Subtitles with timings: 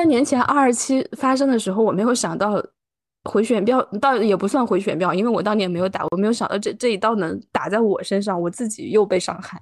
[0.00, 2.54] 三年前二二七发生的时候，我没有想到
[3.24, 9.60] 回旋镖，倒也不算回旋镖，因为我当年没有打，我没有想到这这一刀能打在我身上，我自己又被伤害。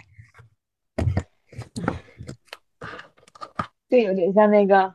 [3.89, 4.95] 对，有点像那个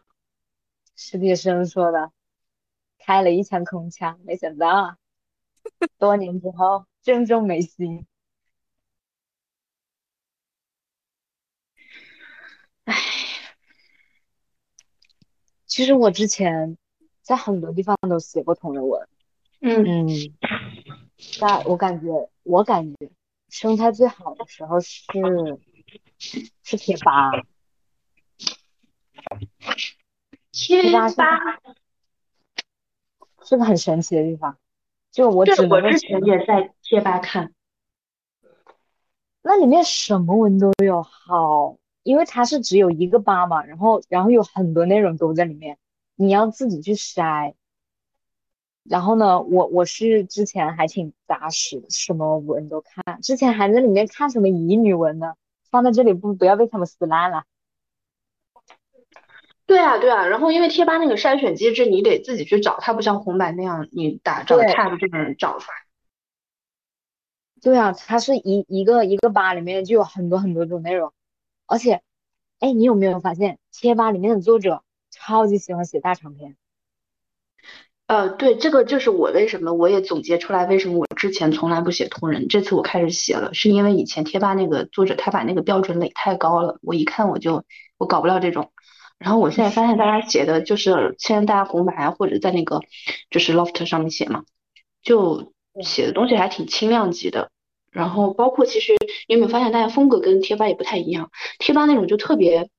[0.95, 2.13] 史铁生说的，
[2.97, 4.95] 开了一枪空枪，没想到
[5.97, 8.05] 多年之后正中眉心。
[12.85, 12.95] 唉，
[15.73, 16.77] 其实我之前
[17.23, 19.07] 在很多地方都写过同人文，
[19.59, 19.83] 嗯。
[19.83, 20.07] 嗯，
[21.39, 23.09] 在我感觉，我感觉
[23.49, 25.01] 生态最好的时候是
[26.61, 27.31] 是贴吧，
[30.51, 31.39] 贴吧是吧，
[33.41, 34.59] 是个很神奇的地方。
[35.09, 37.51] 就我只能之前也在贴吧看，
[39.41, 45.77] 那里面什么文都有，好，因为它是只有一个吧嘛，然后然后有很多内容都在里面，
[46.15, 47.53] 你要自己去筛。
[48.83, 55.35] 然后呢，我我是之前还挺扎实的，什么文都看，之前还在里面看什么乙女文呢，
[55.71, 57.45] 放在这里不不要被他们撕烂了。
[59.65, 65.77] 对啊对啊，然后因为贴吧那个筛选机制，你得自己去找，它不像红白那样，你打找对 tab 就能找出来。
[67.61, 71.13] 对啊，它是一一个一个吧里面就有很多很多种内容，
[71.65, 72.01] 而且，
[72.59, 76.55] 哎，你有没有发现贴吧里面的作者超级喜欢写大长篇？
[78.05, 87.63] 呃，对，这个就是我为什么我也总结出来，为什么我之前从来不写同人，这次我开始写了，是因为以前贴吧那个作者他把那个标准垒太高了，我一看我就
[87.97, 88.71] 我搞不了这种。
[89.17, 92.81] 然后我现在发现大家写的就是现在大家红白啊或者在那个
[93.29, 94.43] 就是 Loft 上面写嘛，
[95.01, 97.49] 就写的东西还挺轻量级的。
[97.93, 98.93] 然后包括其实
[99.27, 102.69] 你有没有发现大家风格跟贴吧也不太一样，贴吧那种就特别。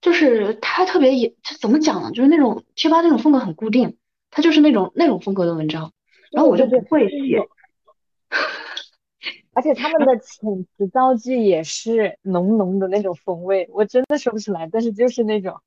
[0.00, 2.10] 就是他特别也，这怎么讲呢？
[2.12, 3.98] 就是那种贴吧那种风格很固定，
[4.30, 5.92] 他就是那种那种风格的文章，
[6.30, 7.46] 然后我就不会写。
[9.52, 15.60] 而且他们的遣词造句也是浓浓的那种风味，我真的说不出来，但是就是那种。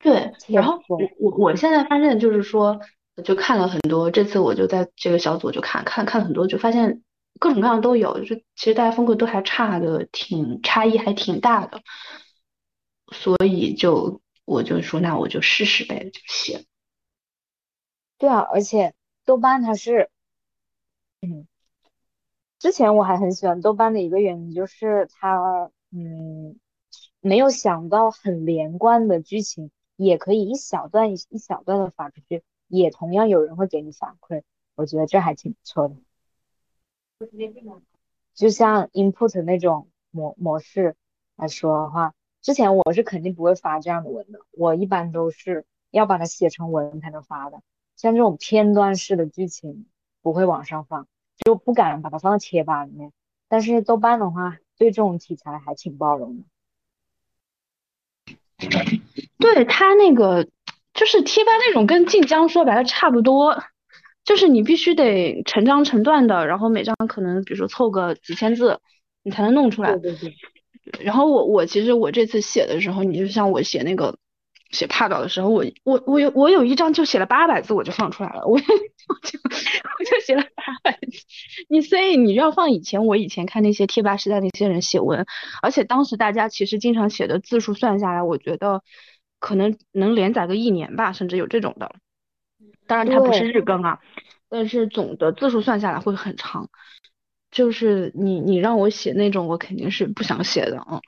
[0.00, 2.80] 对，然后我我我现在发现就是说，
[3.24, 7.02] 就看了很多，这次我就在这个小组就看看看很多，就发现
[7.38, 11.82] 各种各样都有，就是其实大家风格都还差的挺差异还挺大的，
[13.12, 16.64] 所以就我就说那我就试试呗，就写。
[18.18, 18.94] 对啊，而且
[19.24, 20.10] 豆瓣它是，
[21.20, 21.46] 嗯，
[22.58, 26.58] 之前我还很喜欢豆瓣的一个原因就是它，嗯，
[27.20, 34.42] 没有想到很连贯的剧情，也可以一小段一小段的发出去，也同样有人会给你反馈，
[34.74, 35.96] 我觉得这还挺不错的。
[38.34, 40.94] 就像 input 那种模模式
[41.36, 47.62] 来说的话，之前我是肯定不会发这样的文的，我一般都是要把它写成文才能发的。
[47.96, 49.86] 像这种片段式的剧情
[50.20, 53.12] 不会往上放，就不敢把它放到贴吧里面。
[53.48, 56.44] 但是豆瓣的话，对这种题材还挺包容的。
[59.38, 60.48] 对他那个
[60.96, 63.62] 就是贴吧那种，跟晋江说白了差不多，
[64.24, 68.80] 就是你必须得成章成段的，然后每章可能比如说凑个几千字，
[69.22, 69.96] 你才能弄出来。
[69.98, 70.34] 对对对。
[71.04, 74.16] 然后我我其实我这次写的时候，你就像我写那个
[74.70, 78.58] 写帕稿的时候，我我我有我有一章就写了八百字，我就放出来了，我我
[79.22, 81.24] 就我就写了八百字。
[81.68, 85.26] 你所以你要放以前我以前看那些贴吧时代那些人写文，
[85.60, 88.82] 而且当时大家其实经常写的字数算下来，我觉得
[89.38, 91.94] 可能能连载个一年吧，甚至有这种的。
[92.86, 94.00] 当然它不是日更啊，
[94.48, 96.70] 但是总的字数算下来会很长。
[97.50, 101.00] 就是你你让我写那种，我肯定是不想写的啊。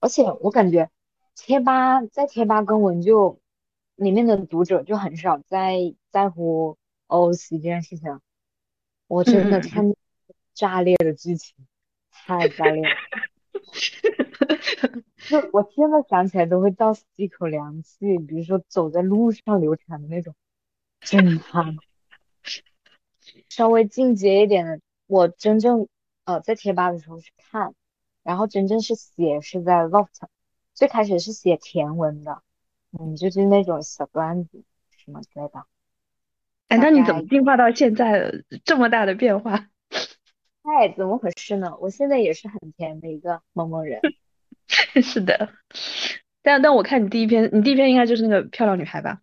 [0.00, 0.90] 而且我感觉
[1.34, 3.40] 贴吧在贴吧跟文就
[3.96, 6.78] 里面的读者就很少在在乎
[7.08, 8.20] OOC 这件事情。
[9.06, 9.94] 我真的看
[10.54, 11.54] 炸裂的剧情，
[12.10, 12.88] 太炸裂了。
[15.28, 20.34] 就 我现在想起来都会倒吸一口凉气，比如说走在路上流产的那种
[21.00, 21.76] 震撼。
[23.48, 25.88] 稍微进阶一点的，我真正
[26.24, 27.74] 呃在贴吧的时候去看，
[28.22, 30.28] 然后真正是写是在 Loft，
[30.74, 32.42] 最开始是写甜文的，
[32.92, 34.62] 嗯，就是那种小段子
[34.96, 35.66] 什么之类的。
[36.68, 38.32] 哎，那你怎么进化到现在
[38.64, 39.68] 这么大的变化？
[40.62, 41.76] 嗨，怎么回事呢？
[41.80, 44.00] 我现在也是很甜的一个萌萌人。
[45.02, 45.50] 是的，
[46.42, 49.20] 但但我看你第一篇，你第一篇应该就是那个漂亮女孩吧？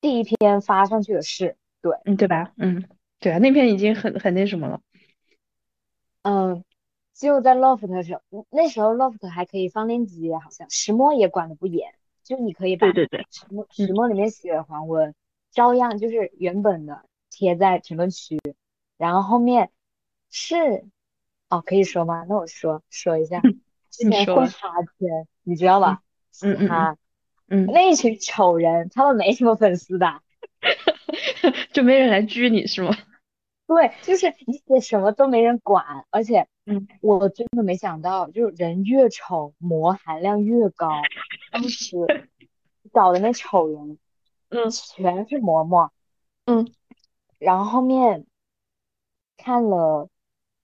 [0.00, 2.52] 第一篇发上去的是，对，嗯，对吧？
[2.58, 2.88] 嗯，
[3.18, 4.80] 对啊，那篇已经很很那什么了。
[6.22, 6.64] 嗯，
[7.14, 15.14] 就在 loft 的时候，那时候 loft 还可以放链接，好像石墨也管的不严，就你可以把对对对，石墨石墨里面写的黄文，
[15.50, 18.38] 照样就是原本的贴在评论区，
[18.96, 19.70] 然后后面
[20.30, 20.84] 是
[21.48, 22.24] 哦，可以说吗？
[22.28, 23.40] 那我说说一下，
[23.96, 26.02] 之前说会哈圈，你知道吧？
[26.30, 26.96] 嘻嗯嗯哈
[27.48, 30.20] 嗯，那一群丑人，他们没什么粉丝的。
[31.72, 32.90] 就没人来拘你是吗？
[33.66, 40.90] 对，就是你写什么都没人管，而且嗯我真的没想到，就是人越丑，膜含量越高。
[41.52, 41.96] 当时
[42.92, 43.98] 找的那丑人
[44.50, 45.90] 嗯全是嬷嬷，
[46.46, 46.70] 嗯
[47.38, 48.26] 然后后面
[49.36, 50.08] 看了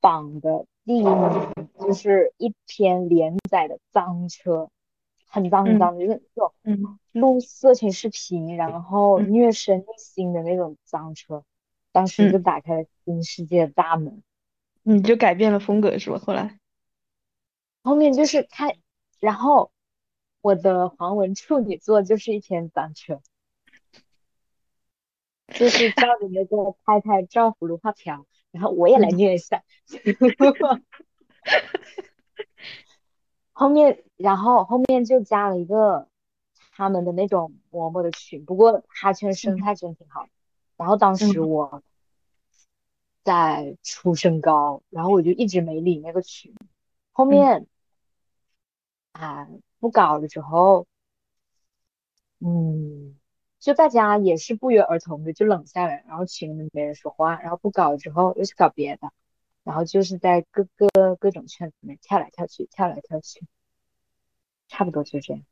[0.00, 4.68] 榜的第一名，就是一篇连载的脏车，
[5.26, 11.44] 很脏很脏的，就是那种嗯录色情视频，然后嗯虐身虐心的那种脏车，
[11.92, 14.22] 当时就嗯打开了新世界的大门。
[14.82, 16.18] 你就改变了风格是吧？
[16.18, 16.58] 后来，
[17.84, 18.76] 后面就是看，
[19.20, 19.70] 然后
[20.40, 23.20] 我的黄文处女作就是一篇脏车，
[25.54, 29.64] 就是照着那个太太照葫芦画瓢，然后我也来嗯虐一下。
[33.52, 36.08] 后面，然后后面就加了一个
[36.72, 40.28] 他们的那种嬷嬷的群，不过哈圈生态真挺好。
[40.76, 41.82] 然后当时嗯我
[43.22, 46.54] 在出身高，然后我就一直没理那个群。
[47.12, 47.66] 后面
[49.12, 49.48] 啊
[49.78, 50.86] 不搞了之后，
[52.40, 53.16] 嗯，
[53.62, 59.12] 就大家也是不约而同的就冷下来，然后群里面没人说话，然后不搞了之后又去搞别的，
[59.62, 63.46] 然后就是在各个各种圈子里面跳来跳去，跳来跳去，
[64.66, 65.44] 差不多就这样。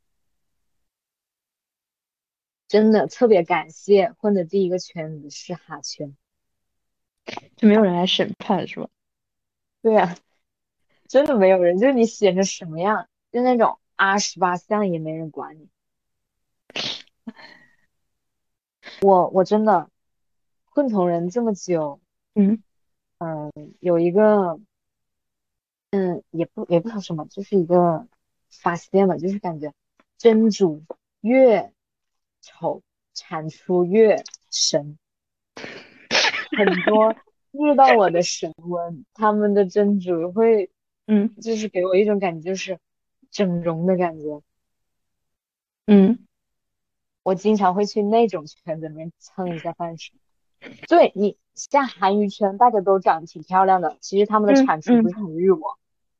[2.67, 6.17] 真的特别感谢混的第一个圈子是哈圈，
[7.55, 8.89] 就没有人来审判是吧？
[9.81, 10.17] 对呀、
[11.07, 15.69] 真的没有人，就是你写成什么样，就那种 R 十八项也没人管你。
[18.99, 19.89] 我我真的
[20.65, 21.99] 混同人这么久，
[22.35, 22.61] 嗯
[23.19, 24.59] 嗯有一个，
[25.91, 28.07] 嗯，也不也不说什么，就是一个
[28.49, 29.73] 发现吧，就是感觉
[30.17, 30.83] 真主
[31.21, 31.71] 越
[32.41, 32.81] 丑，
[33.13, 34.97] 产出越神。
[36.57, 37.15] 很多
[37.51, 40.69] 遇到我的神温，他们的真主会，
[41.07, 42.77] 嗯就是给我一种感觉，就是
[43.29, 44.41] 整容的感觉。
[45.87, 46.27] 嗯
[47.23, 50.11] 我经常会去那种圈子里面蹭一下饭吃。
[50.87, 55.77] 对你像韩娱圈，大家都长得挺漂亮的，其实他们的嗯产出不是很日我，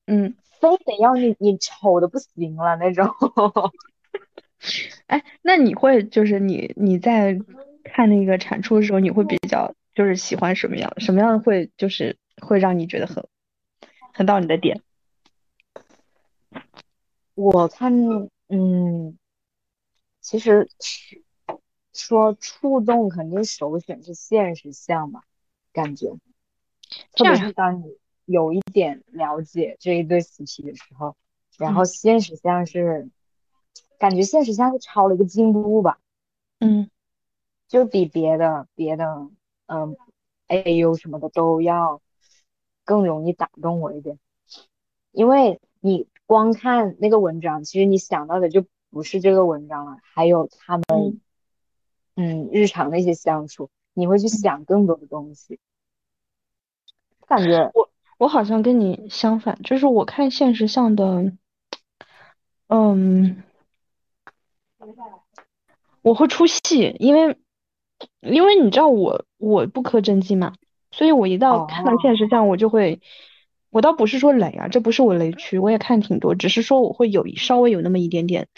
[0.08, 3.08] 嗯，非得要你你丑的不行了那种。
[5.08, 7.40] 哎，那你会就是你你在
[7.84, 10.92] 看那个产出的时候，你会比较就是喜欢什么样？
[11.00, 13.28] 什么样的会就是会让你觉得很
[14.14, 14.82] 很到你的点？
[17.34, 17.92] 我看，
[18.50, 19.18] 嗯，
[20.22, 21.24] 其实是
[21.94, 25.24] 说触动，肯定首选是现实项吧，
[25.74, 26.16] 感觉，
[27.14, 31.16] 特别是当你有一点了解这一对 CP 的时候，
[31.58, 31.86] 然后嗯。
[31.86, 33.10] 现实项是，
[33.98, 36.00] 感觉现实项是超了一个进步吧，
[36.60, 36.90] 嗯。
[37.68, 39.30] 就比别的别的，
[39.68, 39.96] 嗯
[40.50, 42.02] ，AU 什么的都要
[42.84, 44.20] 更容易打动我一点，
[45.14, 51.22] 因为你光看那个文章，其实你想到的就不是这个文章了，还有他们，嗯
[52.16, 55.60] 嗯，日常的一些相处，你会去想更多的东西，
[57.26, 61.32] 感觉，我我好像跟你相反，就是我看现实向的，
[62.68, 63.44] 嗯，
[66.02, 67.38] 我会出戏，因为
[68.20, 70.54] 因为你知道我我不磕真迹嘛，
[70.92, 73.00] 所以我一到看到哦现实向，我就会，
[73.70, 78.50] 我倒不是说雷啊，这不是我雷区，我也看挺多，只是说我会有一稍微有那么一点点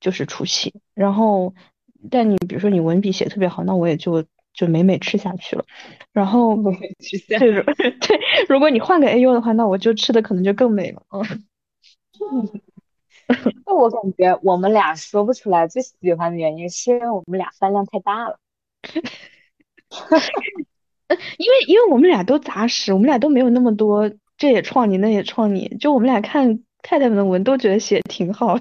[0.00, 1.54] 就是出戏，然后
[2.10, 5.64] 但你比如说你文笔写得特别好，那我也就就美美吃下去了，
[6.12, 12.60] 然后对如 对，如果你换个 AU 的话，那我就吃的可能就更美了，嗯。
[13.66, 18.38] 那我感觉我们俩说不出来最喜欢的原因，是因为我们俩饭量太大了。
[21.36, 28.58] 因为因为我们俩都杂食，我们俩都没有那么多，这也创你，那也创你，就我们俩看太太们的文都觉得写得挺好，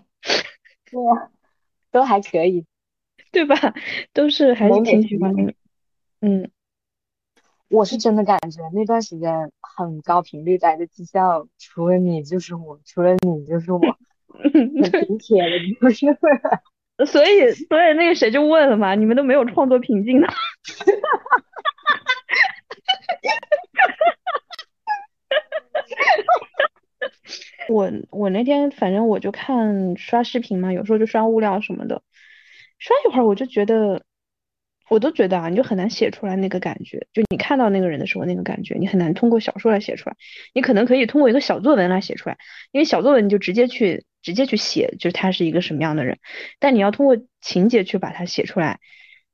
[0.91, 1.29] 对呀，
[1.91, 2.65] 都还可以。
[3.29, 3.55] 对吧？
[4.13, 5.53] 都是还是挺喜欢的，
[6.21, 6.49] 嗯，
[7.67, 13.79] 我是真的感觉那段时间很高频率待在技校，除了你就是我，除了你就是我，
[14.31, 17.11] 很体贴的，就是。
[17.11, 20.27] 所以所以那个谁就问了嘛，你们都没有创作瓶颈的，
[27.69, 32.01] 我我那天反正我就看刷视频嘛，有时候就刷物料什么的，
[32.79, 34.03] 刷一会儿我就觉得，
[34.89, 40.15] 我都觉得啊，你就很难写出来那个感觉，就你看到那个人的时候那个感觉，你很难通过小说来写出来，
[40.53, 42.37] 你可能可以通过一个小作文来写出来，
[42.71, 46.19] 因为小作文你就直接去直接去写，就是他是一个什么样的人，
[46.59, 48.79] 但你要通过情节去把它写出来，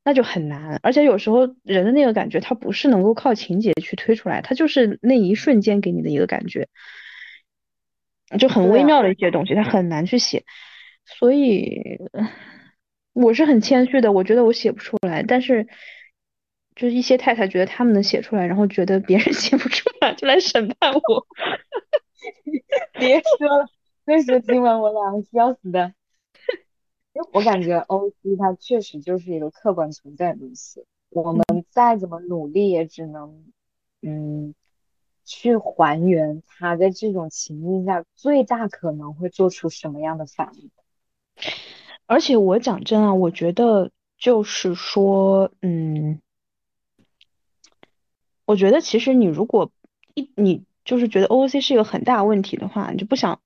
[0.04, 6.68] 那就很难，而且有时候人的那个感觉，他不是能够靠情节去推出来，他就是那一瞬间给你的一个感觉。
[8.38, 10.44] 就很微妙的一些东西，他很难去写，
[11.06, 12.00] 所以
[13.14, 15.68] 我是很谦虚的，我觉得我写不出来，但是
[16.76, 21.28] 就是一些太太觉得他们能写出来，然后觉得别人 写不出来就来审判我，
[23.00, 23.68] 别说了，
[24.06, 25.94] 那时听完我俩笑死的。
[27.32, 33.46] 我感觉 O C 它确实就是一个客观存在的东西，我们再怎么努力也只能，
[34.02, 34.56] 嗯。
[35.26, 40.70] 去还原他在这种情境下最大可能会做出什么样的反应。
[42.06, 46.22] 而且我讲真啊，我觉得就是说，嗯，
[48.46, 49.72] 我觉得其实你如果
[50.14, 53.40] 一你就是觉得 OOC 是一个很大问题的话，你就不想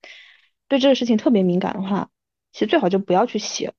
[0.66, 2.10] 对这个事情特别敏感的话，
[2.52, 3.72] 其实最好就不要去写，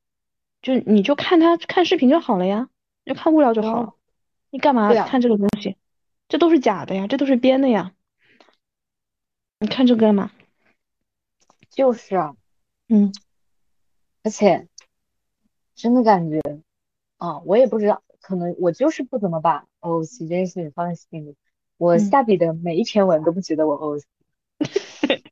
[0.61, 2.69] 就你就看他看视频就好了呀，
[3.05, 3.93] 就看物料就好了。
[4.49, 5.75] 你干嘛看这个东西？
[6.29, 7.93] 这都是假的呀，这都是编的呀。
[9.59, 10.31] 你看这干嘛？
[11.69, 12.35] 就是啊，
[12.87, 13.11] 嗯，
[14.23, 14.67] 而且
[15.75, 16.39] 真的感觉，
[17.17, 21.35] 啊，我也不知道，可能我就是不怎么把 OOC 这件事情放在心里。
[21.77, 24.03] 我下笔的每一篇文都不觉得我 OOC。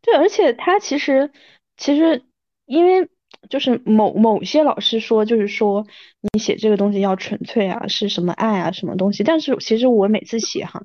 [0.00, 1.30] 对，而且他其实
[1.76, 2.24] 其实
[2.64, 3.08] 因为。
[3.48, 5.86] 就是某某些老师说，就是说
[6.32, 9.24] 你写这个东西要纯粹啊，是什么爱啊，什么东西。
[9.24, 10.82] 但是其实我每次写哈，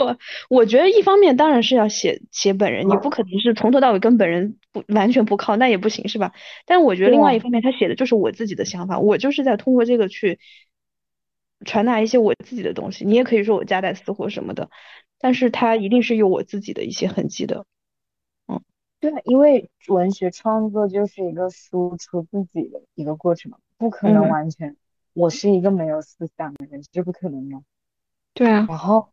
[0.00, 0.18] 我
[0.50, 6.32] 我觉得一方面当然是要写写本人，你不可能是从头到尾跟本人不完全不靠，那也不行是吧？
[6.66, 10.38] 但我觉得另外一方面，他写的就是我自己的想法，我就是在通过这个去
[11.64, 13.04] 传达一些我自己的东西。
[13.04, 14.68] 你也可以说我夹带私货什么的，
[15.20, 17.64] 但是他一定是有我自己的一些痕迹的。
[19.10, 24.78] 对，因为文学创作就是一个输出自己的一个过程嘛，不可能完全。
[25.12, 27.62] 我是一个没有思想的人，这不可能的。
[28.32, 28.64] 对啊。
[28.66, 29.10] 然后，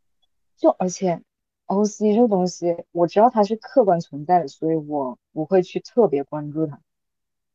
[0.55, 1.21] 就而且
[1.65, 6.79] ，O C 这个东西，我知道它是客观存在的，所以我不会去特别关注它。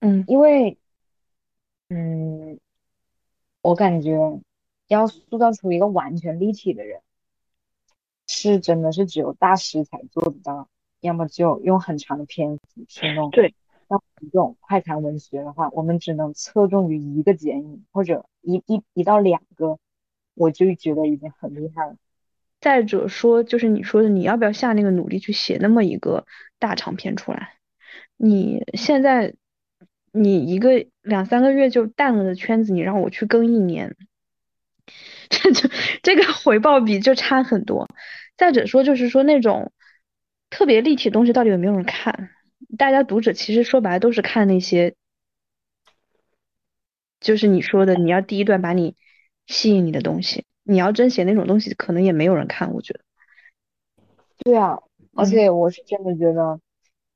[0.00, 0.22] 嗯。
[0.28, 0.76] 因为，
[1.88, 2.60] 嗯，
[3.62, 4.18] 我感觉
[4.88, 7.00] 要塑造出一个完全立体的人，
[8.26, 10.68] 是真的是只有大师才做得到。
[11.00, 13.30] 要么就用很长的篇幅去弄。
[13.30, 13.54] 对，
[13.88, 19.78] 那这种快餐文学的话，我们只能侧重于一个剪影或者一一一到两个，
[20.34, 21.96] 我就觉得已经很厉害了。
[22.60, 26.26] 再者说，就是你说的，你要不要下那个努力去写那么一个
[26.58, 27.54] 大长篇出来？
[28.16, 29.34] 你现在
[30.10, 33.94] 你一个两三个月就淡了的圈子，你让我去更一年，
[35.28, 35.68] 这就
[36.02, 37.88] 这个回报比就差很多。
[38.36, 39.70] 再者说，就是说那种。
[40.56, 42.30] 特别立体的东西到底有没有人看？
[42.78, 44.94] 大家读者其实说白了都是看那些，
[47.20, 48.96] 就是你说的，你要第一段把你
[49.46, 52.72] 吸引你的东西，你要真写那种东西，可能也没有人看。
[52.72, 53.00] 我觉得。
[54.38, 54.78] 对啊，
[55.14, 56.58] 而且我是真的觉得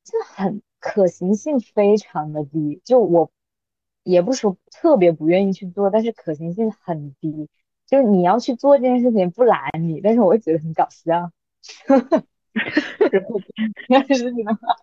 [0.05, 2.83] 这很可行性非常的低。
[2.85, 3.31] 就我
[4.03, 7.49] 也不说特别不愿意去做，但是可行性很低。
[7.87, 11.33] 就是你要去做这件事情不拦你，但是我会觉得很搞笑。
[13.89, 14.77] 然后是你的 话，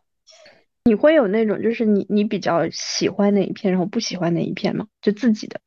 [0.86, 4.88] 你会有那种就是你你比较喜欢哪一片，然后不喜欢哪一片吗？
[5.02, 5.62] 就自己的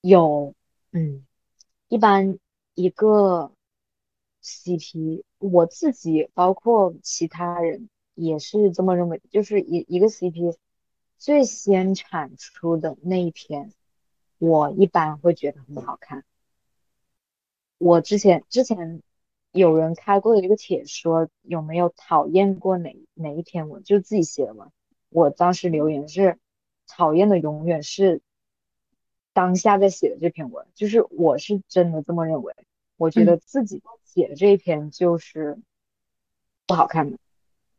[0.00, 0.54] 有，
[0.92, 1.24] 嗯，
[1.88, 2.38] 一般
[2.74, 3.52] 一个
[4.42, 10.56] CP，我自己包括其他人也是这么认为，就是一一个 CP
[11.16, 13.72] 最先产出的那一篇，
[14.38, 16.24] 我一般会觉得很好看。
[17.78, 19.00] 我之前之前。
[19.54, 24.72] 有人开过的一个帖说有没有讨厌过哪哪一篇文，就自己写的嘛。
[25.10, 26.40] 我当时留言是
[26.88, 28.20] 讨厌的永远是
[29.32, 32.52] 当下在写的这篇文，就是我是真的这么认为。
[32.96, 35.56] 我觉得自己写的这一篇就是
[36.66, 37.18] 不好看的。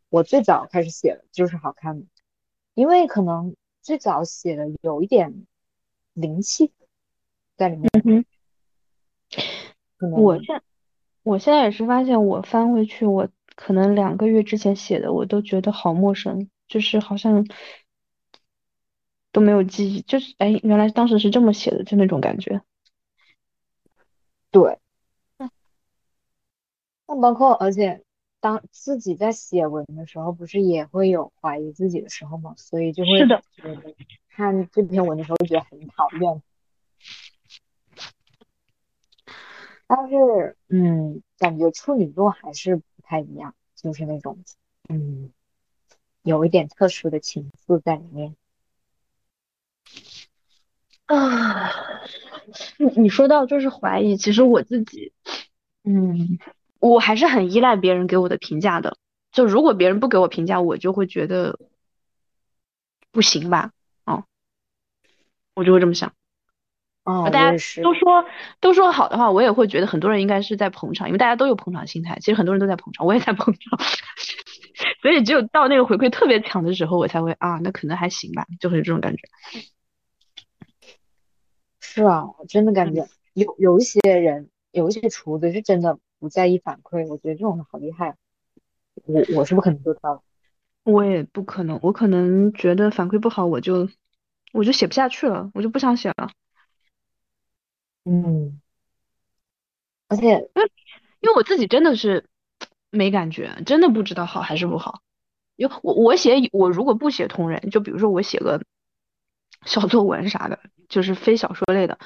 [0.08, 2.05] 我最早开始写的就是好看的，
[2.74, 5.46] 因为可能最早写的有一点
[6.13, 6.72] 灵气
[7.58, 7.89] 在里面。
[8.05, 8.25] 嗯
[10.00, 10.62] 我现
[11.25, 17.48] 我现在也是发现，我翻回去，我可能两个月之前写的，我都觉得好陌生，就是好像
[19.32, 22.62] 都没有记忆，就是哎，原来当时是这么写的，就那种感觉。
[24.51, 24.77] 对。
[27.08, 28.03] 那包括，而且
[28.39, 32.53] 当自己在写文的时候，不是也会有怀疑自己的时候吗？
[32.55, 33.96] 所以就会是的觉得
[34.29, 36.44] 看这篇文的时候，觉得很讨厌。
[39.88, 44.39] 但是，嗯，感觉处女座还是不太一样，就是那种，
[44.89, 45.32] 嗯，
[46.24, 48.36] 有一点特殊的情愫在里面。
[51.06, 51.70] 啊，
[52.80, 55.13] 你你说到就是怀疑，其实我自己，
[55.84, 56.39] 嗯，
[56.80, 58.98] 我还是很依赖别人给我的评价的。
[59.32, 61.60] 就如果别人不给我评价，我就会觉得
[63.12, 63.72] 不行吧，
[64.06, 64.24] 哦，
[65.54, 66.12] 我就会这么想。
[67.05, 67.51] 哦，大家。
[67.81, 68.25] 都说
[68.59, 72.17] 都说好的话，我也会觉得很多人应该是在捧场，因为大家都有捧场心态。
[72.19, 73.79] 其实很多人都在捧场，我也在捧场，
[75.01, 79.21] 所以只有到那个回馈特别强的时候，我才会啊，那可能还行吧，就会有这种感觉。
[81.79, 88.15] 是啊，我真的感嗯觉有有一些人，有一些厨子是真的不在意反馈，我觉得这种人好厉害啊。
[89.05, 90.21] 我我是不可能做到的。
[90.83, 93.88] 我也不可能，我可能觉得反馈不好，我就
[94.53, 96.31] 我就写不下去了，我就不想写了。
[98.05, 98.62] 嗯，
[100.07, 100.71] 而且因为
[101.19, 102.25] 因为我自己真的是
[102.91, 105.01] 没感觉，真的不知道好还是不好。
[105.55, 108.62] 因为我我写我如果不写同人，就比如说我写个
[109.65, 111.97] 小作文啥的，就是非小说类的，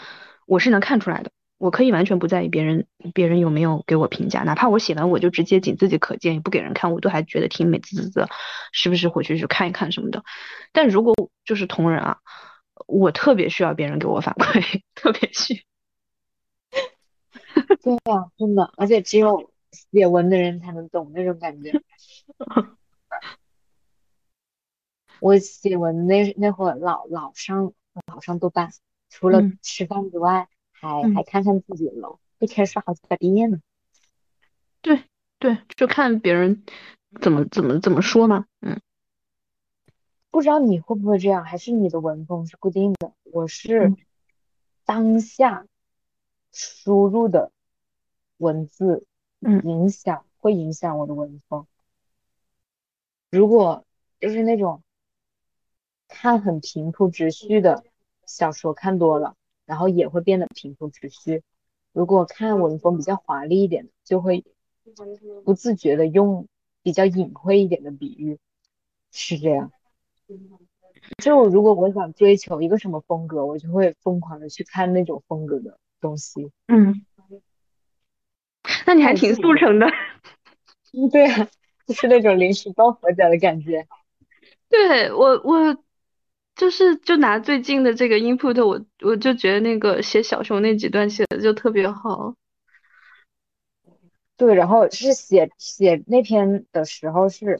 [0.45, 1.31] 我是能看出来的。
[1.57, 8.29] 我可以完全不在意别人别人有没有给我评价，哪怕我写完我就直接仅自己可见，也不给人看，我都还觉得挺美滋滋的，
[8.71, 10.23] 时不时回去去看一看什么的。
[10.71, 11.13] 但如果
[11.43, 12.19] 就是同人啊，
[12.87, 15.65] 我特别需要别人给我反馈， 特别需。
[17.83, 21.81] 对呀，真的，而且只有写文的人才能懂那种感觉。
[25.19, 27.73] 我写文那那会儿老老上
[28.07, 28.71] 老上豆瓣，
[29.09, 33.59] 除了嗯吃饭之外，还嗯还看看自己的楼，一天刷好几百遍呢。
[34.81, 35.03] 对
[35.39, 36.63] 对，就看别人
[37.21, 38.45] 怎么怎么怎么说嘛。
[38.61, 38.79] 嗯
[40.31, 43.11] 不知道你会不会这样，还是你的文风是固定的？
[43.23, 43.97] 我是嗯
[44.85, 45.65] 当下
[46.51, 47.51] 输入的
[48.37, 49.05] 文字
[49.41, 51.67] 嗯影响，会影响我的文风。
[53.29, 53.85] 如果
[54.19, 54.81] 就是那种
[56.07, 57.83] 看很平铺直叙的
[58.25, 59.35] 小说看多了，
[59.65, 61.43] 然后也会变得平铺直叙。
[61.91, 64.43] 如果看文风比较华丽一点的，就会
[65.45, 66.47] 不自觉的用
[66.81, 68.39] 比较隐晦一点的比喻，
[69.11, 69.71] 是这样。
[71.23, 76.51] 就如果我想追求一个什么风格，我就会疯狂的去看那种风格的东西。
[76.67, 77.05] 嗯，
[78.85, 79.87] 那你还挺速成的。
[80.93, 81.47] 嗯，对啊，
[81.85, 83.87] 就是那种临时抱佛脚的感觉。
[84.69, 85.77] 对我我
[86.55, 92.35] 就是就拿最近的这个 input，我我就觉得那个写小熊那几段写的就特别好。
[94.35, 97.59] 对，然后是写写那篇的时候是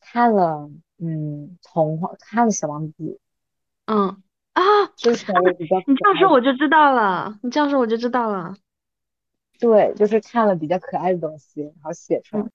[0.00, 2.94] 看了，嗯，童话，看了《小王子》，
[3.86, 4.22] 嗯
[4.56, 4.62] 啊，
[4.96, 8.54] 就是稍微比较可你这样说我就知道了，你这样说我就知道了。
[9.60, 12.42] 对，就是看了比较可爱的东西，然后写出来。
[12.42, 12.50] 嗯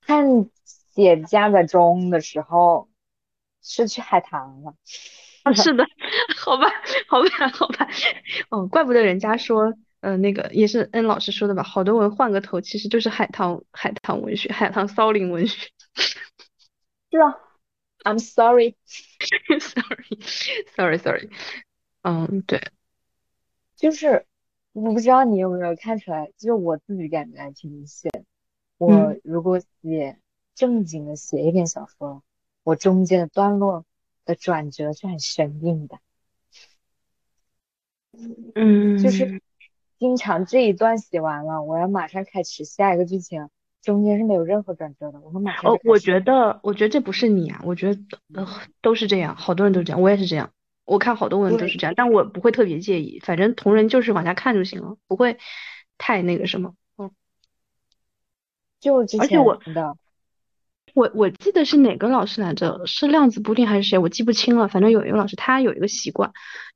[0.00, 2.88] 看写加载中的时候
[3.62, 4.74] 是去海棠了，
[5.42, 5.84] 啊，是的，
[6.34, 6.66] 好吧，
[7.08, 7.86] 好吧，好吧，
[8.48, 15.68] 哦，怪不得人家说，呃，那个也是恩老师说的吧，好多文换个头，其实就是海棠海棠文学，海棠骚灵文学。
[17.10, 17.36] 是啊
[18.04, 18.76] ，I'm sorry，
[19.60, 21.30] Sorry，Sorry，Sorry，
[22.02, 22.60] 嗯，对，
[23.76, 24.26] 就是
[24.72, 28.10] 我不知道你有没有看出来，就是我自己感觉还挺明显。
[28.78, 29.20] 我嗯。
[29.24, 30.18] 如果写
[30.54, 32.22] 正经的写一篇小说，
[32.62, 33.84] 我中间的段落
[34.24, 35.98] 的转折是很生硬的，
[38.54, 38.98] 嗯。
[38.98, 39.40] 就是嗯，
[39.98, 43.48] 经常这一段写完了，我要马上开始下一个剧情，
[43.82, 45.98] 中间是没有任何转折的，我们马上哦，我。
[45.98, 48.00] 觉得，我觉得这不是你啊，我觉得
[48.34, 48.46] 呃
[48.82, 50.50] 都是这样，好多人都这样，我也是这样，
[50.84, 55.38] 我看好多文都是这样，但我不会特别介意，反正同人就是往下看就行了，不会
[55.96, 56.74] 太那个什么。
[56.96, 57.10] 嗯，
[58.80, 59.96] 就之前而且我的，
[60.94, 62.86] 我我记得是哪个老师来着？
[62.86, 63.98] 是量子不定还是谁？
[63.98, 64.68] 我记不清了。
[64.68, 66.32] 反正有一个老师，他有一个习惯，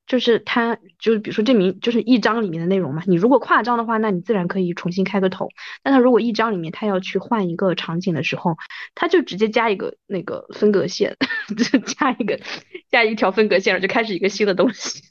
[0.07, 5.49] 就是他就是比如说这名就是一章里面的内容嘛，你如果跨章的话，那你自然可以重新开个头。
[5.83, 8.57] 但他如果一章里面他要去换一个场景的时候，
[8.95, 11.17] 他就直接加一个那个分隔线，
[11.57, 12.41] 就加一个
[12.91, 15.03] 加一条分隔线，然后就开始一个新的东西。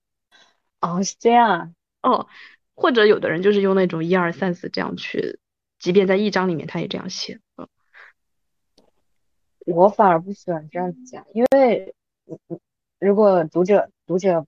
[0.80, 2.26] 哦，是这样啊，哦，
[2.74, 5.38] 或者有的人就是用那种一二三四这样去，
[5.78, 7.40] 即便在一章里面他也这样写。
[7.56, 7.66] 嗯
[9.66, 11.94] 我反而不喜欢这样子讲，因为
[12.26, 12.60] 嗯嗯
[13.00, 14.46] 如果读者读者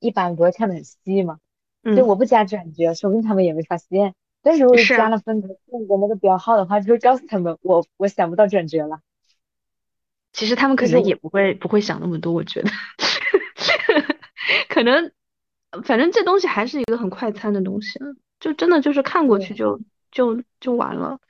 [0.00, 1.38] 一般不会看得很细嘛，
[1.84, 4.14] 所以嗯我不加转折，说不定他们也没发现。
[4.42, 9.00] 但是如果加了分隔线的那个标号的话，就会告诉他们我我想不到转折了。
[10.32, 12.70] 其实他们可能也不会不会想那么多，我觉得，
[14.68, 15.12] 可能
[15.84, 18.00] 反正这东西还是一个很快餐的东西，
[18.40, 21.20] 就真的就是看过去就就就完了，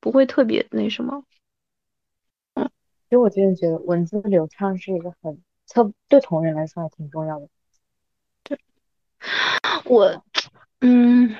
[0.00, 1.24] 不会特别那什么。
[2.54, 7.48] 其实我真的觉得文字流畅是一个很特对同人来说还挺重要的。
[8.42, 8.58] 对
[9.84, 10.24] 我，
[10.80, 11.36] 嗯，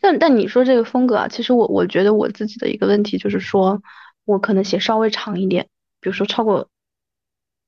[0.00, 3.82] 但但你说这个风格啊，其实我我觉得我自己的一个问题就是说，
[4.24, 5.68] 我可能写稍微长一点，
[6.00, 6.68] 比如说超过，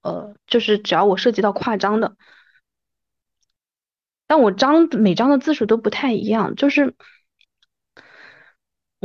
[0.02, 2.16] 呃，就是只要我涉及到夸张的，
[4.26, 6.94] 但我章每章的字数都不太一样，就是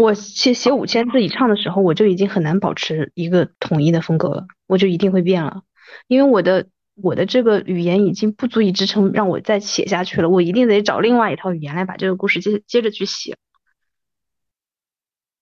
[0.02, 5.64] 我写写五千字以上的时候，我就已经很难保持一个统一的风格了，我就一定会变了，
[6.08, 13.38] 因为我的我的这个语言已经不足以支撑让我再写下去了，我一定得找另外一套语言来把这个故事接接着去写，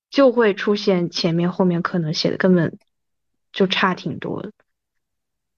[0.10, 2.78] 就会出现前面后面可能写的根本
[3.52, 4.52] 就差挺多的。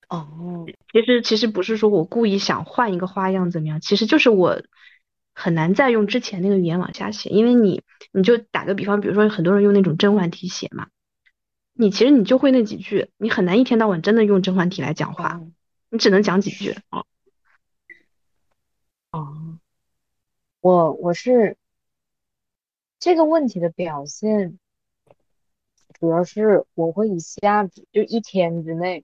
[0.10, 4.62] 哦，其实其实不是说我故意想换一个花样怎么样，其实就是我
[5.42, 10.90] 很难再用之前那个语言往下写，因为你你就打个比方，比如说很多人用那种甄嬛体写嘛，
[11.74, 15.52] 你其实你就会那几句，你很难一天到晚真的用甄嬛体来讲话，哦
[15.90, 16.76] 你只能讲几句。
[16.92, 17.08] 哦，
[20.60, 21.58] 我我是
[23.00, 24.60] 这个问题的表现，
[26.00, 29.04] 主要是我会一下子就一天之内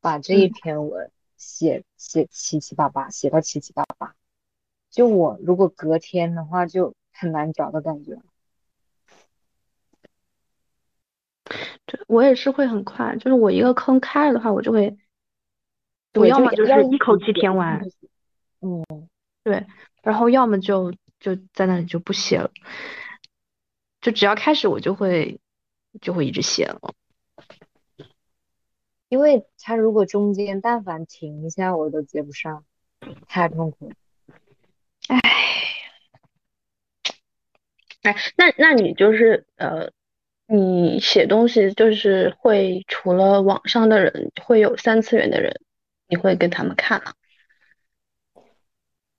[0.00, 4.14] 把这一嗯篇文写写七七八八，写到七七八八。
[4.92, 8.20] 就我如果隔天的话，就很难找到感觉。
[11.86, 14.96] 对，我也是会很快，就是我一个坑开了的话，我就会，
[16.12, 17.80] 我，要么就是一口气填完，
[18.60, 18.84] 嗯，
[19.42, 19.66] 对，
[20.02, 22.50] 然后要么就就在那里就不写了，
[24.02, 25.40] 就只要开始我就会
[26.02, 26.94] 就会一直写了。
[29.08, 32.64] 因为他如果中间但凡停一下，我都接不上，
[33.26, 33.94] 太痛苦了。
[35.12, 35.20] 唉，
[38.02, 39.92] 哎，那那你就是呃，
[40.46, 45.60] 你写东西就是会除了网上的人，会有三次元的人，
[46.08, 47.12] 你会跟他们看吗？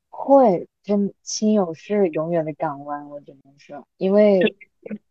[0.10, 4.56] 会，真亲友是永远的港湾，我只能说，因为，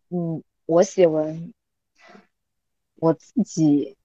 [0.09, 1.53] 嗯，我写文，
[2.95, 3.95] 我自己，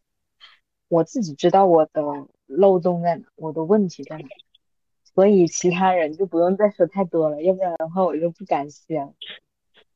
[0.89, 2.03] 我自己知道我的
[2.47, 4.29] 漏洞在哪，我的问题在哪，
[5.19, 9.13] 所以其他人就不用再说太多了，要不然的话我就不敢写了。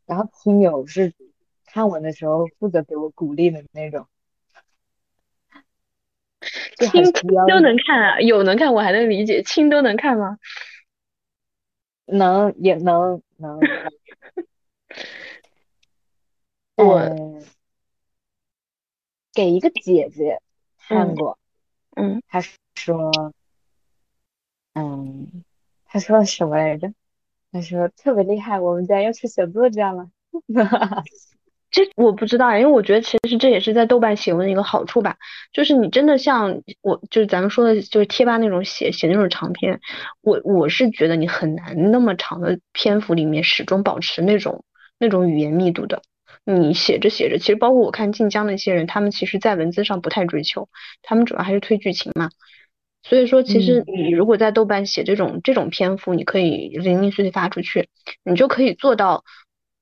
[0.05, 1.15] 然后亲友是
[1.65, 4.09] 看文的时候负责给我鼓励的那种，
[6.77, 7.05] 亲
[7.49, 10.39] 都能看啊，有能看我还能理解，亲都能看吗？
[12.07, 13.61] 能也能能，
[16.75, 17.45] 我嗯，
[19.33, 20.41] 给一个姐姐
[20.89, 21.39] 看嗯过，
[21.95, 22.41] 嗯，她
[22.75, 23.33] 说，
[24.75, 25.45] 嗯，
[25.87, 26.93] 他说什么来着？
[27.53, 30.09] 他说特别厉害，我们家要出写作家了。
[31.71, 35.17] 这我不知道，因为我觉得其实这也是在豆瓣写文的一个好处吧，
[35.53, 39.81] 就是你真的像我，就是咱们说的，就是贴吧那种写写那种长篇，
[40.21, 44.65] 我我是觉得你很难那么长的篇幅里面始终保持那种
[44.99, 46.03] 那种语言密度的。
[46.45, 50.69] 你写着写着，其实包括我看晋江那些人，他们其实在文字上不太追求，
[51.03, 52.31] 他们主要还是推剧情嘛。
[53.03, 53.85] 所以说，其实嗯。
[53.95, 57.89] 你如果在豆瓣写这种这种篇幅，你可以零零碎碎发出去，
[58.23, 59.25] 你就可以做到，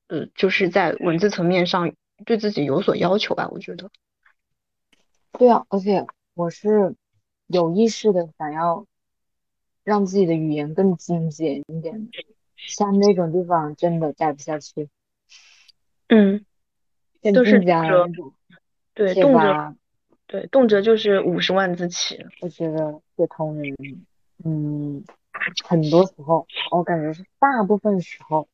[0.07, 1.93] 呃，就是在文字层面上
[2.25, 3.89] 对自己有所要求吧，我觉得。
[5.33, 6.95] 对啊，而且我是
[7.47, 8.85] 有意识的想要
[9.83, 12.11] 让自己的语言更精简一点的，
[12.55, 14.89] 像那种地方真的待不下去，
[16.09, 16.45] 嗯，
[17.23, 18.33] 像都是晋江动辄那种
[18.93, 19.75] 对，贴动辄吧，
[20.31, 22.25] 对动辄就是五十万字起。
[22.39, 23.75] 我觉得写同人，
[24.45, 25.03] 嗯，
[25.65, 28.47] 很多时候我感觉是大部分时候，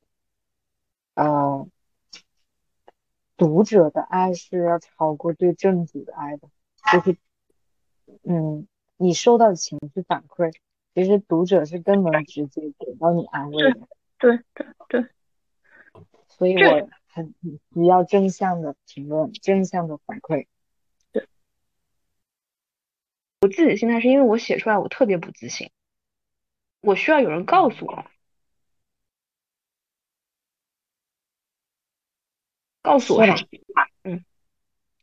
[1.14, 1.68] 呃，
[3.38, 6.50] 读者的爱是要超过对正主的爱的，
[6.92, 7.18] 就是，
[8.24, 10.52] 嗯，你收到的情绪反馈，
[10.96, 13.88] 其实读者是更能直接给到你安慰的，
[14.18, 15.06] 对对对，
[16.28, 20.48] 所以我很很需要正向的评论，正向的反馈。
[23.40, 25.72] 我自己的心态是因为我写出来我特别不自信，
[26.82, 28.06] 我需要有人告诉我，
[32.82, 33.24] 告诉我。
[34.04, 34.26] 嗯，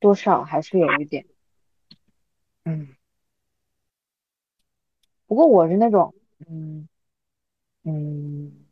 [0.00, 0.42] 多少？
[0.42, 1.26] 还是有一点，
[2.64, 2.96] 嗯，
[5.26, 6.14] 不过我是那种，
[6.48, 6.88] 嗯
[7.84, 8.66] 嗯，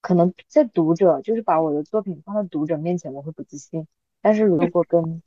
[0.00, 3.86] 可能在读者就是把我的作品放在读者面前，我会不自信。
[4.22, 5.22] 但是如果跟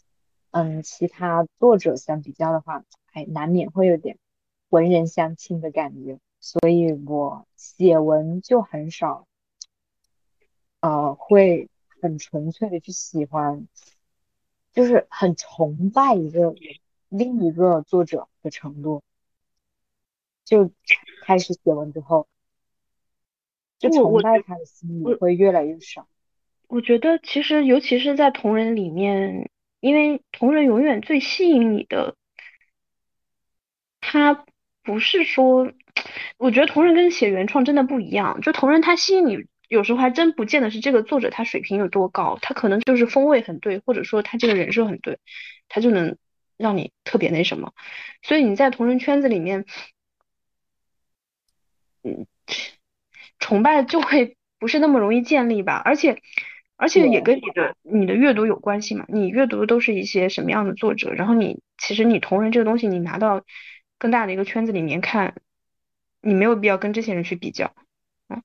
[0.58, 4.18] 嗯其他作者相比较的话，哎，难免会有点
[4.70, 6.18] 文人相亲的感觉。
[6.40, 9.28] 所以我写文就很少，
[10.80, 11.70] 呃，会
[12.02, 13.68] 很纯粹的去喜欢，
[14.72, 16.56] 就是很崇拜一个
[17.10, 19.04] 另一个作者的程度。
[20.46, 20.72] 就
[21.24, 22.28] 开始写文之后，
[23.78, 26.08] 就崇拜他的心理会越来越少。
[26.68, 29.50] 我觉得其实，尤其是在同人里面，
[29.86, 32.16] 因为同人永远最吸引你的，
[34.02, 34.44] 他
[34.82, 35.72] 不是说，
[36.38, 38.42] 我觉得同人跟写原创真的不一样。
[38.42, 45.20] 就同人他吸引你，有时候还真不见得是这个作者他水平有多高，他可能就是风味很对，或者说他这个人设很对，
[45.70, 46.18] 他就能
[46.58, 47.72] 让你特别那什么。
[48.24, 49.66] 所以你在同人圈子里面。
[52.02, 52.26] 嗯，
[53.38, 56.24] 崇拜就会不是那么容易建立吧，而且
[56.78, 59.06] 而且也跟你的你的阅读有关系嘛。
[59.08, 63.44] 你阅读的都是一些什么样的作者，然后你其实你同人这个东西，你拿到
[63.98, 65.36] 更大的一个圈子里面看，
[66.22, 67.74] 你没有必要跟这些人去比较。
[68.28, 68.44] 嗯，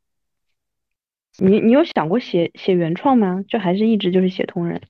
[1.39, 3.43] 你你有想过写写原创吗？
[3.49, 4.83] 就还是一直就是写同人？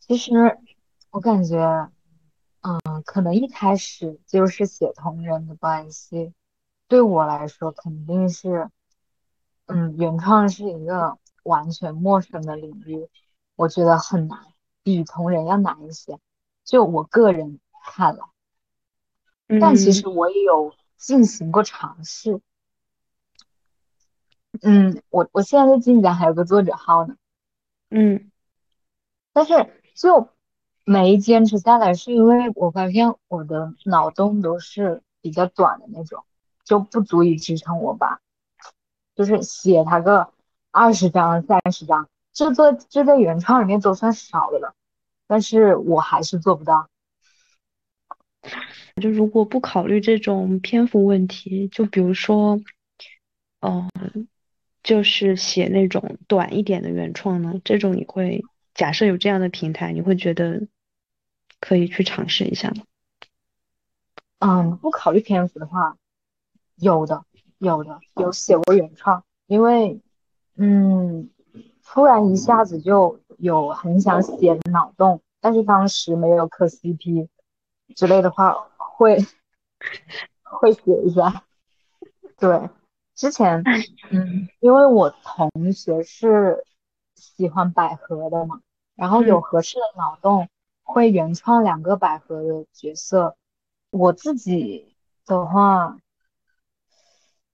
[0.00, 0.32] 其实
[1.12, 1.56] 我感觉，
[2.62, 6.32] 嗯，可能一开始就是写同人的关系。
[6.88, 8.68] 对我来说，肯定是，
[9.66, 13.08] 嗯，原创是一个完全陌生的领域，
[13.56, 14.38] 我觉得很难，
[14.82, 16.18] 比同人要难一些。
[16.64, 18.24] 就我个人看来，
[19.60, 22.40] 但其实我也有进行过尝试。
[24.62, 27.16] 嗯，我我现在在晋江还有个作者号呢。
[27.90, 28.30] 嗯，
[29.32, 30.28] 但是就
[30.84, 36.24] 没坚持下来，是因为我发现我的脑洞都是比较短的那种。
[36.62, 38.20] 就不足以支撑我吧，
[39.16, 40.32] 就是写它个
[40.70, 44.74] 二十张、三十张，这做这在原创里面都算少的了，
[45.26, 46.88] 但是我还是做不到。
[49.00, 52.60] 就如果不考虑这种篇幅问题，就比如说，
[53.60, 53.90] 嗯，
[54.82, 60.66] 就是写那种短一点的原创呢，这种你会假设有这样的平台，你会觉得
[61.60, 62.82] 可以去尝试一下吗？
[64.38, 65.96] 嗯，不考虑篇幅的话。
[66.76, 67.26] 有的，
[67.58, 70.00] 有的，有写过原创，因为，
[70.56, 71.30] 嗯，
[71.84, 77.28] 突然一下子就有很想写的脑洞，但是当时没有磕 CP
[77.94, 79.18] 之类的话，会
[80.42, 81.44] 会写一下。
[82.38, 82.68] 对，
[83.14, 83.62] 之前，
[84.10, 86.64] 嗯，因为我同学是
[87.14, 88.60] 喜欢百合的嘛，
[88.94, 90.48] 然后有合适的脑洞，
[90.82, 93.36] 会原创两个百合的角色。
[93.90, 94.94] 我自己
[95.26, 95.96] 的话。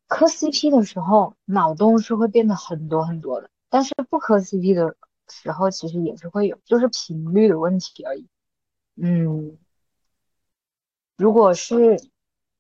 [0.09, 4.97] 磕 CP 的时候，脑洞是会变得很多很多的，但是不磕 CP 的
[5.29, 8.27] 时候，其实也是会有，就是频率的问题而已。
[8.95, 9.59] 嗯，
[11.17, 12.01] 如果是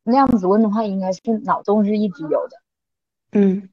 [0.03, 2.61] 那样子问的话，应该是脑洞是一直有的。
[3.31, 3.69] 嗯，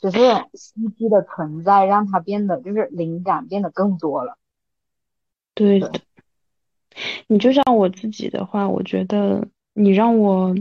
[0.00, 4.38] 只是 CP 的存在让它变得就是灵感变得更多了。
[5.54, 5.92] 对的，
[7.26, 10.54] 你就像我自己的话，我觉得你让我。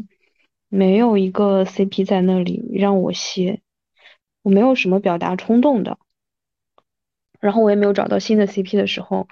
[0.70, 3.62] 没有一个 CP 在那里让我写，
[4.42, 5.98] 我没有什么表达冲动的，
[7.40, 9.28] 然后我也没有找到新的 CP 的时候，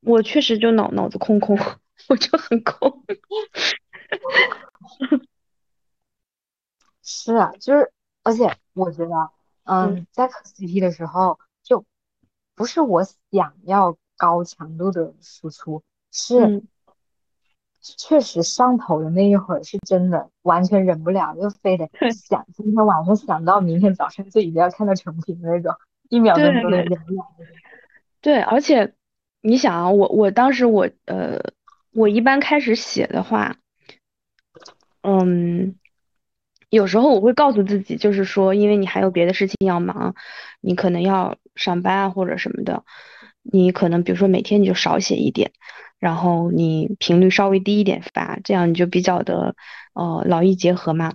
[0.00, 1.56] 我确实就脑脑子空空，
[2.08, 3.04] 我就很空。
[7.02, 9.30] 是啊，就是，而且我觉得，
[9.64, 11.84] 嗯，在磕 CP 的时候，就
[12.54, 16.62] 不是我想要高强度的输出，是。
[17.80, 25.74] 确实上头的那一会儿是真的完全忍不了，就非得 想今天晚上想到明天早上就一定要看到成品的那种，
[26.08, 27.24] 一秒钟都能忍不了。
[28.20, 28.92] 对，而且
[29.40, 31.38] 你想啊，我我当时我呃，
[31.94, 33.56] 我一般开始写的话，
[35.02, 35.76] 嗯，
[36.68, 40.16] 有时候我会告诉自己，就是说，因为你还有别的事情要忙，
[40.60, 42.84] 你可能要上班啊或者什么的，
[43.52, 45.50] 你可能比如说每天你就少写一点。
[46.00, 49.56] 然后你频率稍微低一点发，这样你就比较的
[49.94, 51.14] 呃劳逸结合嘛。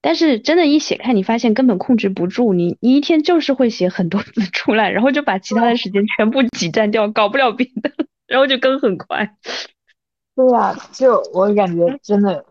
[0.00, 7.92] 但是真的，一写开，你发现根本控制不住，你你一天就是会写很多字出来，然后就把其他的时间全部挤占掉，搞不了别的，
[8.26, 9.36] 然后就更很快。
[10.34, 12.42] 对呀，就我感觉真的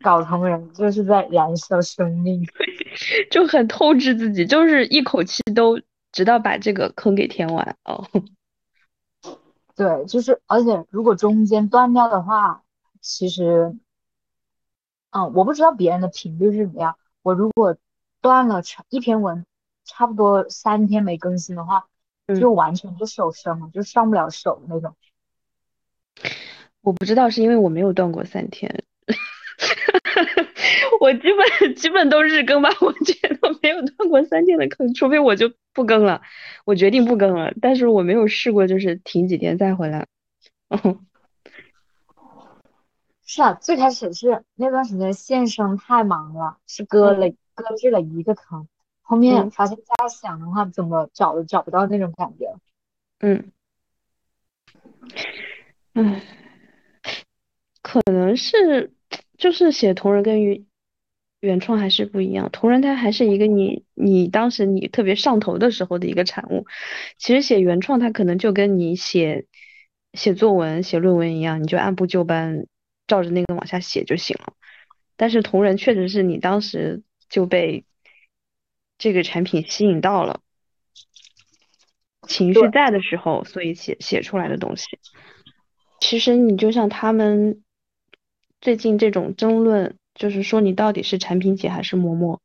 [0.00, 2.42] 搞同人就是在燃烧生命，
[3.30, 8.04] 就很透支自己，就是一口气都直到把这个坑给填完哦。
[9.78, 12.64] 对，就是而且如果中间断掉的话，
[13.00, 13.76] 其实，
[15.10, 16.96] 嗯，我不知道别人的频率是怎么样。
[17.22, 17.76] 我如果
[18.20, 19.46] 断了差一篇文，
[19.84, 21.86] 差不多三天没更新的话，
[22.26, 24.96] 嗯就完全就手生了，就上不了手那种。
[26.80, 28.82] 我不知道是因为我没有断过三天，
[31.08, 36.20] 我基本 基本都日更吧，我觉得没有断过三天的更，除非我就不更了，
[36.66, 40.06] 我决定不更了，但是我没有试过就是停几天再回来。
[40.68, 41.06] 嗯
[43.24, 48.68] 是啊，最开始是那段时间线生太忙了，是割了搁置了一个坑，
[49.00, 52.58] 后面嗯发现再想的话，怎么找都找不到那种感觉了。
[53.20, 53.50] 嗯，
[55.94, 56.22] 唉，
[57.80, 58.92] 可能是
[59.38, 60.42] 就是写同人跟
[61.40, 66.66] 原原创还是不一样，同人它还是一个你你当时你特别上头的时候的一个产物，
[67.16, 69.46] 其实写原创它可能就跟你写
[70.14, 72.66] 写作文、写论文一样，你就按部就班
[73.06, 74.54] 照着那个往下写就行了。
[75.16, 77.84] 但是同人确实是你当时就被
[78.98, 80.40] 这个产品吸引到了。
[82.26, 84.86] 情绪在的时候，所以写写出来的东西。
[86.00, 87.62] 其实你就像他们
[88.60, 92.40] 最近这种争论，就是说你到底是产品姐还是嬷嬷，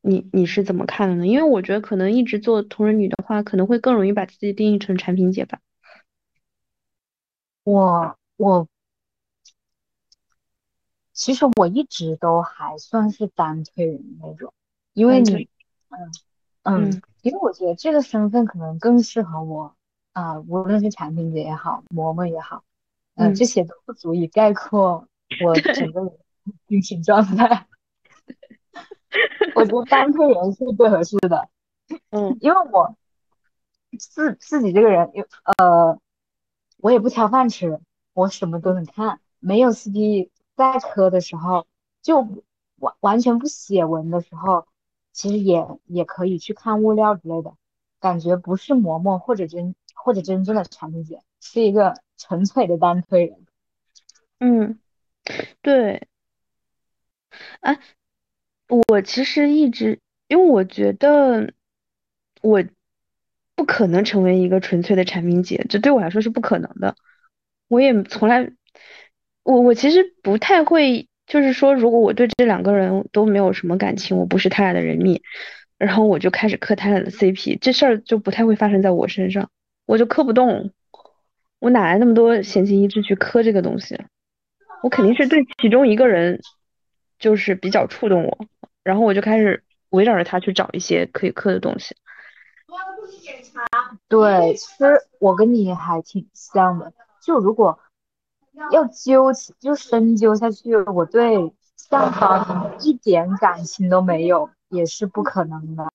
[0.00, 1.26] 你你是怎么看的呢？
[1.26, 5.60] 因为我觉得可能一直做同人女的话，可能会更容易把自己定义成产品姐吧。
[7.62, 8.66] 我我
[11.12, 14.54] 其实我一直都还算是单推人那种，
[14.94, 15.48] 因为你，
[15.88, 16.10] 嗯
[16.62, 19.74] 嗯，嗯因为我觉得这个身份可能更适合我
[20.12, 22.64] 啊、无论是产品姐也好，嬷嬷也好，
[23.14, 25.06] 呃，嗯这些都不足以概括
[25.44, 26.12] 我整个人
[26.48, 27.66] 的精神状态。
[29.54, 31.48] 我觉得单推人是最合适的，
[32.10, 32.96] 嗯因为我
[33.98, 35.10] 自自己这个人，
[35.56, 35.98] 呃，
[36.78, 37.80] 我也不挑饭吃，
[38.12, 39.20] 我什么都能看。
[39.40, 41.66] 没有 CP 在磕的时候，
[42.02, 42.20] 就
[42.76, 44.66] 完完全不写文的时候，
[45.12, 47.54] 其实也也可以去看物料之类的。
[48.00, 53.46] 感觉不是嬷嬷或者真或者真正的产品姐，是一个纯粹的单推人。
[54.38, 54.78] 嗯，
[55.62, 56.06] 对。
[57.60, 57.78] 哎，
[58.88, 59.98] 我其实一直，
[60.28, 61.52] 因为我觉得
[62.42, 62.64] 我
[63.54, 66.96] 不可能成为一个纯粹的产品姐，这对我来说是不可能的。
[67.68, 68.50] 我也从来，
[69.42, 75.22] 我我其实不太会，就是说，如果我对这两个人都没有什么感情，我不是他俩的人蜜，
[75.76, 79.50] 然后我就开始磕他俩的 CP，这事儿就不太会发生在我身上，
[79.86, 80.72] 我就磕不动，
[81.58, 83.98] 我哪来那么多闲情逸致去磕这个东西？
[84.82, 86.40] 我肯定是对其中一个人
[87.18, 88.38] 就是比较触动我，
[88.82, 91.96] 然后我就开始围绕着他去找一些可以刻的东西。
[94.08, 96.92] 对，其实我跟你还挺像的。
[97.20, 97.78] 就如果
[98.72, 105.90] 要揪起，就深究下去，我对向方一点感情都没有，也是不可能的。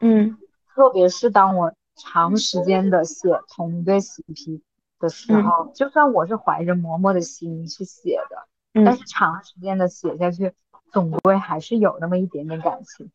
[0.00, 0.36] 嗯
[0.74, 4.60] 特别是当我长时间的写同一对 CP
[5.00, 8.46] 的时候，就算我是怀着嬷嬷的心去写的，
[8.84, 10.52] 但是长时间的写下去，
[10.92, 13.10] 总归还是有那么一点点感情。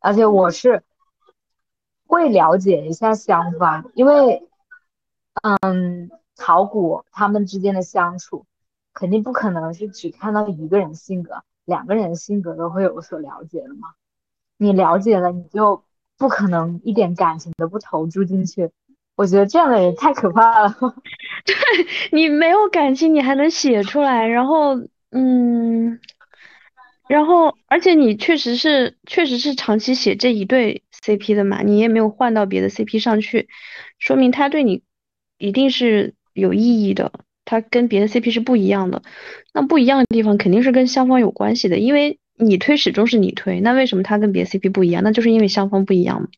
[0.00, 0.82] 而且我是
[2.06, 4.48] 会了解一下相方，因为
[5.42, 8.46] 嗯，考古他们之间的相处，
[8.92, 13.94] 肯定不可能是只看到一个人性格，两个人性格都会有所了解的嘛。
[14.56, 15.82] 你了解了，你就
[16.16, 18.70] 不可能一点感情都不投注进去。
[19.16, 20.74] 我觉得这样的人太可怕了。
[21.44, 21.54] 对
[22.10, 24.74] 你没有感情，你还能写出来，然后
[25.10, 26.00] 嗯，
[27.08, 33.48] 然后而且你确实是确实是长期写这一对 CP 的嘛，你也没有换到别的 CP 上去，
[33.98, 34.82] 说明他对你
[35.38, 37.12] 一定是有意义的，
[37.44, 39.02] 他跟别的 CP 是不一样的。
[39.52, 45.04] 那不一样的地方肯定是跟相方有关系的，因为你推始终是你推，那为什么他跟别的 CP 不一样？
[45.04, 46.28] 那就是因为相方不一样嘛。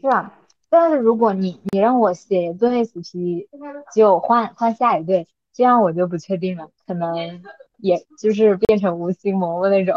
[0.00, 0.32] 是啊，
[0.70, 3.48] 但是如果你你让我写一对 CP，
[3.94, 7.42] 就换换下一对，这样我就不确定了，可能
[7.76, 9.96] 也就是变成无心魔了那种。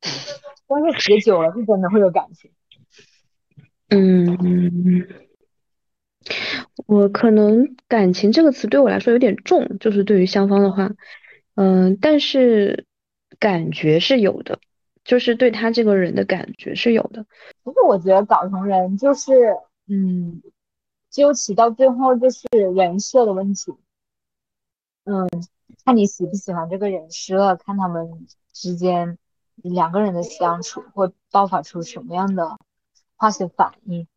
[0.66, 2.50] 但是写久了是真的会有感情。
[3.90, 5.06] 嗯，
[6.86, 10.92] 我可能感情这个词对我来说有点重，就是对于香方的话，
[11.54, 12.86] 嗯，但是
[13.38, 14.58] 感觉是有的，
[15.04, 17.26] 就是对他这个人的感觉是有的。
[17.62, 19.54] 不过我觉得搞同人就是，
[19.86, 20.42] 嗯，
[21.10, 23.74] 究其到最后就是人设的问题。
[25.04, 25.28] 嗯，
[25.84, 29.18] 看你喜不喜欢这个人设，看他们之间
[29.56, 32.58] 两个人的相处会爆发出什么样的
[33.16, 34.08] 化学反应。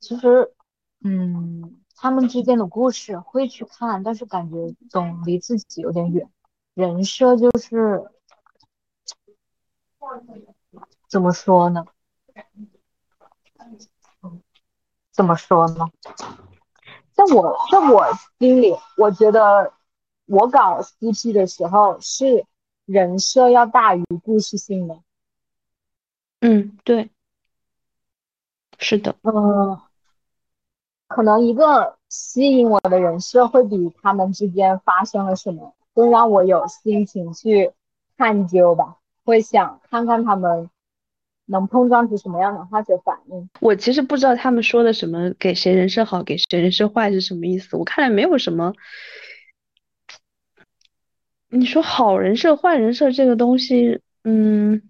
[0.00, 0.52] 其实，
[1.00, 6.28] 嗯，他们之间的故事会去看，但是感觉总离自己有点远。
[6.74, 8.10] 人设就是
[11.08, 11.86] 怎么说呢？
[15.14, 15.88] 怎么说呢？
[17.12, 18.04] 在我在我
[18.40, 19.72] 心里，我觉得
[20.26, 22.44] 我搞 CP 的时候是
[22.84, 24.98] 人设要大于故事性的。
[26.40, 27.10] 嗯，对，
[28.80, 29.80] 是的，嗯，
[31.06, 37.72] 可能一个吸引我的人设会比他们之间发生了什么更让我有心情去
[38.16, 40.68] 探究吧，会想看看他们
[41.46, 43.48] 能碰撞出什么样的化学反应。
[43.60, 47.76] 我其实不知道他们说的什么给谁人设好，给谁人设坏是什么意思。
[47.76, 48.72] 我看来没有什么，
[51.48, 54.82] 你说好人设、坏人设这个东西，嗯，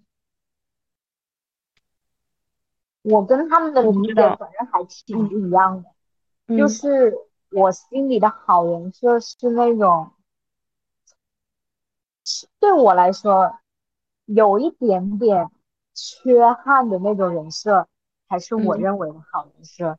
[3.03, 5.89] 我跟他们的理解反正还挺不一样的。
[6.47, 7.13] 嗯就是
[7.51, 10.11] 我心里的好人设是那种，
[12.59, 13.59] 对我来说
[14.25, 15.49] 有一点点
[15.95, 17.87] 缺憾的那种人设，
[18.29, 19.97] 才是我嗯认为的好人设。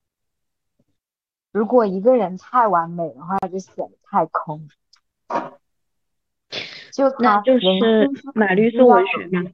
[1.50, 4.68] 如果一个人太完美的话，就显得太空。
[6.92, 7.66] 就他那就是
[8.34, 9.52] 马律苏定要有文学嘛。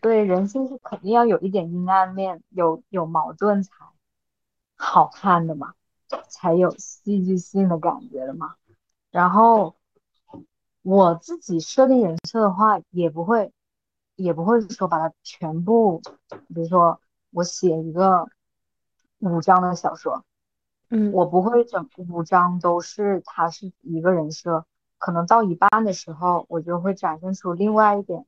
[0.00, 3.72] 对，人性是肯定要有一点阴暗面，有有矛盾才
[4.76, 5.74] 好看的嘛，
[6.28, 8.56] 才有戏剧性的感觉的嘛。
[9.12, 9.76] 然后
[10.82, 13.52] 我自己设定人设的话，也不会，
[14.16, 16.00] 也不会说把它全部，
[16.48, 17.00] 比如说
[17.30, 18.28] 我写一个
[19.18, 20.24] 五章的小说，
[20.90, 21.12] 嗯。
[21.12, 24.64] 我不会整五章都是他是一个人设，
[24.98, 28.26] 可能到一半的时候，我就会展现出另外一点，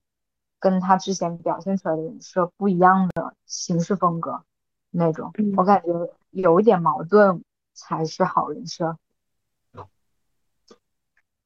[0.58, 4.44] 跟他之前表现出来的人设不一样的形式风格
[4.90, 5.30] 那种。
[5.38, 5.54] 嗯。
[5.56, 5.88] 我感觉
[6.30, 8.96] 有一点矛盾才是好人设，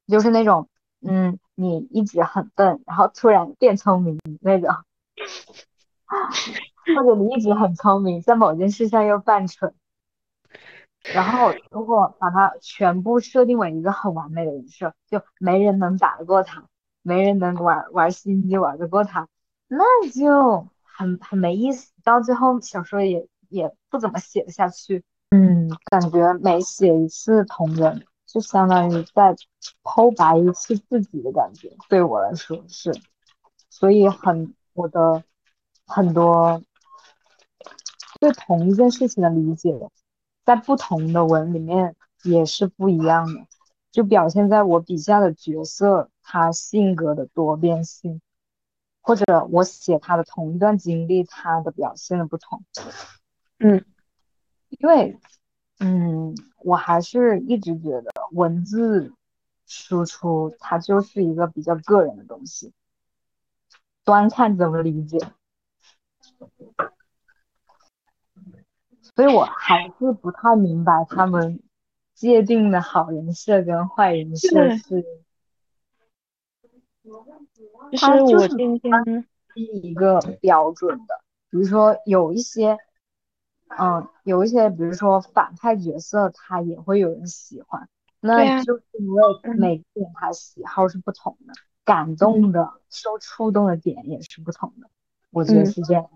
[0.07, 0.67] 就是那种，
[1.01, 4.69] 嗯，你一直很笨，然后突然变聪明那种，
[6.95, 9.73] 或者你一直很聪明，在某件事上又犯蠢。
[11.13, 16.63] 然后，如果把它全部设定为一个很完美的人设，就没人能打得过他，
[17.01, 19.27] 没人能玩玩心机玩得过他，
[19.67, 25.03] 那就很很没意思，到最后小说也也不怎么写得下去。
[25.31, 29.35] 嗯，感觉每写一次同人，就相当于在
[29.81, 32.93] 剖白一次自己的感觉，对我来说是，
[33.69, 35.23] 所以很我的
[35.87, 36.61] 很多
[38.19, 39.75] 对同一件事情的理解。
[40.45, 43.45] 在不同的文里面也是不一样的，
[43.91, 48.19] 就表现在我笔下的角色他性格的多变性，
[49.01, 52.63] 或者我写他的同一段经历，他的表现的不同。
[53.59, 53.85] 嗯，
[54.69, 55.19] 因为，
[55.79, 59.13] 嗯，我还是一直觉得文字
[59.65, 62.73] 输出它就是一个比较个人的东西，
[64.03, 65.17] 端看怎么理解。
[69.15, 71.61] 所以我还是不太明白他们
[72.13, 75.05] 界定的好人设跟坏人设对是，
[77.91, 78.91] 就是实我今天，
[79.53, 81.21] 是一个标准的。
[81.49, 82.77] 比如说有一些，
[83.77, 87.87] 嗯，有一些，比如说反派角色，他也会有人喜欢，
[88.19, 91.53] 那就是因为嗯每个人他喜好是不同的，
[91.85, 94.89] 感动的、受触动的点也是不同的。
[95.31, 96.09] 我觉得嗯是这样。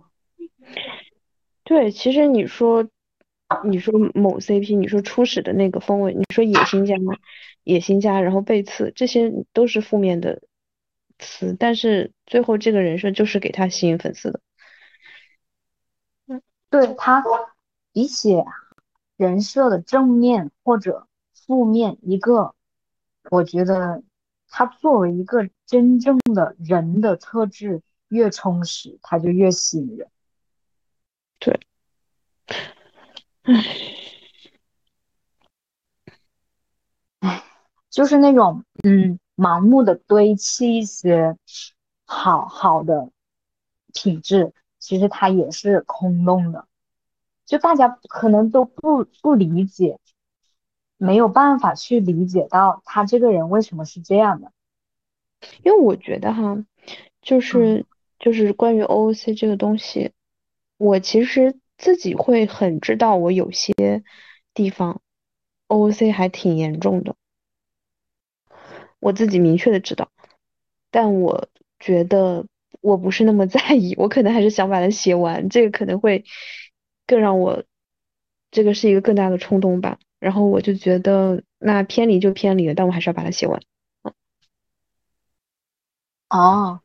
[1.63, 2.87] 对，其实你说，
[3.63, 6.95] 你说某 CP，你说初始的那个风味，你说野心家、
[7.63, 10.41] 野心家，然后背刺，这些都是负面的
[11.19, 14.39] 词，但是最后这个人设就是给他吸引粉丝的。
[16.73, 17.23] 对他
[17.91, 18.43] 比起
[19.15, 22.55] 人设的正面或者负面，一个
[23.29, 24.01] 我觉得
[24.49, 30.09] 他作为一个真正的人的特质越充实，他就越吸引人。
[31.37, 31.59] 对，
[37.19, 37.43] 唉，
[37.91, 41.37] 就是那种嗯，盲目的堆砌一些
[42.05, 43.11] 好好的
[43.93, 46.67] 品质，其实它也是空洞的。
[47.45, 49.97] 就大家可能都不不理解，
[50.97, 54.51] 没有办法去理解到他这个人为什么是这样的。
[55.63, 56.65] 因为我觉得哈，
[57.21, 57.85] 就是
[58.19, 60.11] 就是关于 OOC 这个东西，
[60.75, 64.03] 我其实自己会很知道，我有些
[64.53, 65.01] 地方
[65.69, 67.15] OOC 还挺严重的，
[68.99, 70.09] 我自己明确的知道，
[70.91, 71.47] 但我
[71.79, 72.45] 觉得
[72.83, 76.25] 我不是那么 在意，我可能还是想把它写完，这个可能会
[77.07, 77.63] 更让我，
[78.51, 79.97] 这个是一个更大的冲动吧。
[80.19, 83.61] 然后我就觉得那偏离就偏离了，但我还是要把它写完。
[86.29, 86.81] 哦，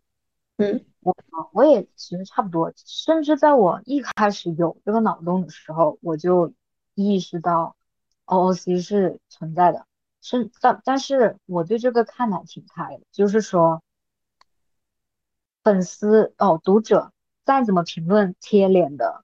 [0.59, 1.17] 嗯我
[1.53, 6.53] 我也其实差不多，甚至在我一开始有这个脑洞的时候，我就
[6.95, 7.77] 意识到
[8.27, 9.87] OOC 是存在的，
[10.23, 13.83] 是但但是我对这个看得还挺开的，就是说
[15.69, 17.13] 粉丝哦读者
[17.45, 19.23] 再怎么评论贴脸的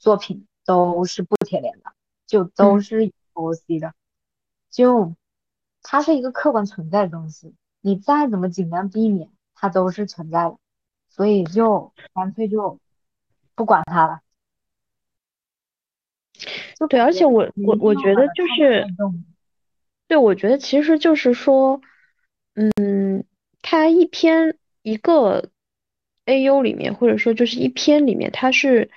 [0.00, 1.92] 作品都是不贴脸的，
[2.26, 3.94] 就都嗯是 OOC 的，
[4.72, 5.14] 就
[5.82, 10.58] 它是一个客观存在的东西，你再怎么尽量避免，它都是存在的。
[11.10, 12.80] 所以就干脆就
[13.54, 14.20] 不管它了。
[16.76, 18.84] 就对，而且我我我觉得就是。
[20.08, 21.80] 对，我觉得其实就是说，
[22.54, 23.24] 嗯，
[23.62, 25.50] 它一篇一个
[26.26, 28.90] AU 里面，或者说就是一篇里面，它是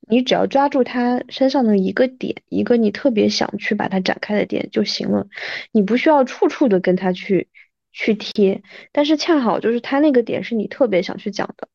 [0.00, 5.28] 你只要抓住它身上的一个点，一个你特别想去把它展开的点就行了，
[5.72, 7.48] 你不需要处处的跟它去
[7.92, 8.62] 去贴，
[8.92, 11.68] 但是恰好就是它那个点是你特别想去讲的，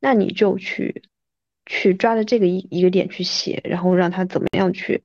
[0.00, 1.02] 那你就去
[1.66, 5.02] 去抓着这个一一个点去写，然后让它怎么样去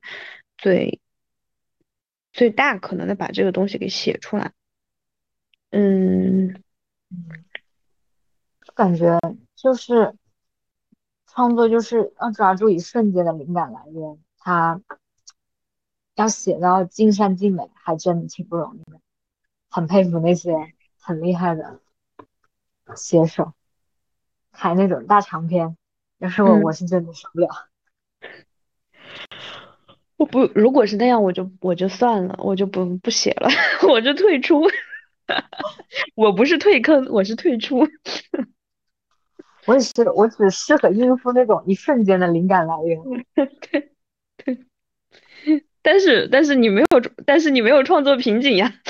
[0.58, 1.00] 最。
[2.32, 4.52] 最大可能的把这个东西给写出来。
[5.70, 6.62] 嗯，
[7.10, 7.44] 嗯，
[8.80, 9.20] 感觉
[9.56, 10.16] 就是
[11.26, 14.80] 创作就是要抓住一瞬间的灵感来源，他
[16.14, 18.98] 要写到尽善尽美，还真的挺不容易的。
[19.68, 20.54] 很佩服那些
[20.98, 21.80] 很厉害的
[22.96, 23.52] 写手，
[24.50, 25.76] 开那种大长篇，
[26.16, 27.50] 要是我，嗯我是真的受不了。
[30.16, 33.50] 我不，如果是那样，我就我就算了，我就不不写了，
[33.90, 34.62] 我就退出。
[36.16, 37.86] 我不是退坑，我是退出。
[39.66, 42.98] 我也是，我只适合应付那种一瞬间的灵感来源。
[43.34, 43.46] 对
[44.36, 44.66] 对，
[45.82, 46.86] 但是但是你没有，
[47.26, 48.72] 但是你没有创作瓶颈呀。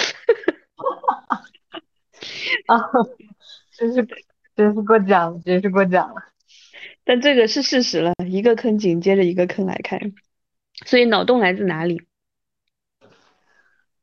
[2.67, 2.79] 啊，
[3.77, 4.07] 真是
[4.55, 6.23] 真是过奖了，真是过奖了。
[7.05, 9.99] 但这个是事实了，一个坑紧接着一个坑来开。
[10.87, 12.03] 所以脑洞来自哪里？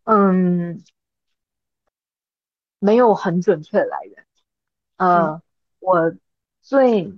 [0.04, 0.84] 嗯，
[2.80, 4.26] 没有很准确的来源。
[4.98, 5.42] 呃，
[5.80, 6.16] 我
[6.68, 7.14] 最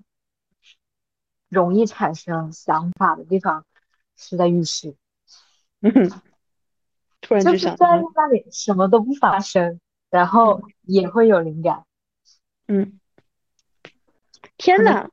[1.48, 3.66] 容易产生想法的地方
[4.16, 4.96] 是在浴室，
[5.82, 5.92] 嗯，
[7.20, 9.80] 突然就就是想在到，那里什么都不发生，
[10.12, 11.84] 然后也会有灵感。
[12.68, 13.00] 嗯，
[14.56, 15.10] 天可能呐，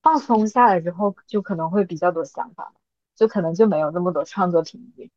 [0.00, 2.72] 放松下来之后，就可能会比较多想法，
[3.16, 5.10] 就可能就没有那么多创作瓶颈。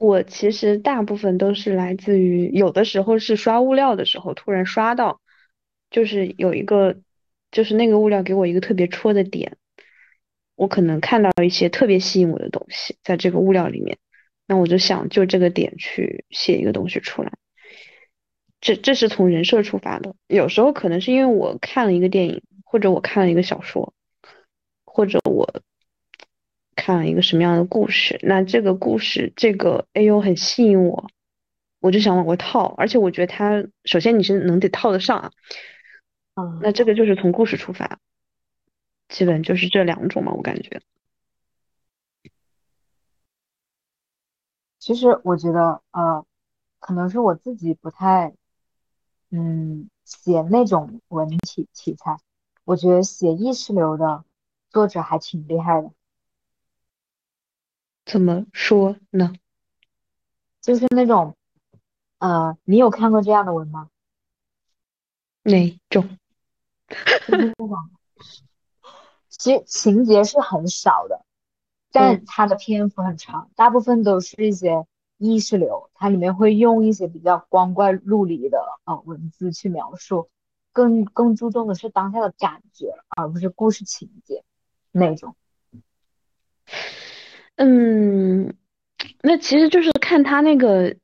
[0.00, 5.20] 我其实大部分都是来自于，有的时候是刷物料的时候突然刷到，
[5.90, 6.96] 就是有一个，
[7.50, 9.58] 就是那个物料给我一个特别戳的点，
[10.56, 13.98] 我可能看到一些特别吸引我的东西在这个物料里面，
[14.46, 17.30] 那我就想就这个点去写一个东西出来。
[18.62, 23.92] 这这是从人设出发的，有时候可能是因为我看了一个电影，或者我看了一个小说，
[24.86, 25.60] 或者我
[26.80, 31.10] 看了一个什么样的故事，那这个故事这个 AU 很吸引我，
[31.78, 35.30] 我就想往过套，而且我觉得它首先你是能得套得上啊，
[36.36, 37.98] 嗯，那这个就是从故事出发，
[39.08, 40.80] 基本就是这两种嘛，我感觉。
[44.78, 46.24] 其实我觉得，呃，
[46.78, 48.32] 可能是我自己不太，
[49.30, 52.16] 嗯，写那种文体题材。
[52.64, 54.24] 我觉得写意识流的
[54.70, 55.90] 作者还挺厉害的，
[58.10, 59.32] 怎么说呢？
[60.60, 61.36] 就是那种，
[62.18, 63.88] 呃，你有看过这样的文吗？
[65.44, 66.18] 哪种？
[66.88, 67.70] 就是那种，
[69.28, 71.24] 其实情节是很少的，
[71.92, 74.86] 但嗯它的篇幅很长，大部分都是一些
[75.16, 80.28] 意识流，它里面会用一些比较光怪陆离的呃文字去描述，
[80.72, 84.42] 更更注重的是当下的感觉，而不是故事情节
[84.90, 85.36] 那种。
[87.62, 88.54] 嗯，
[89.22, 90.96] 那其实就是看他那个，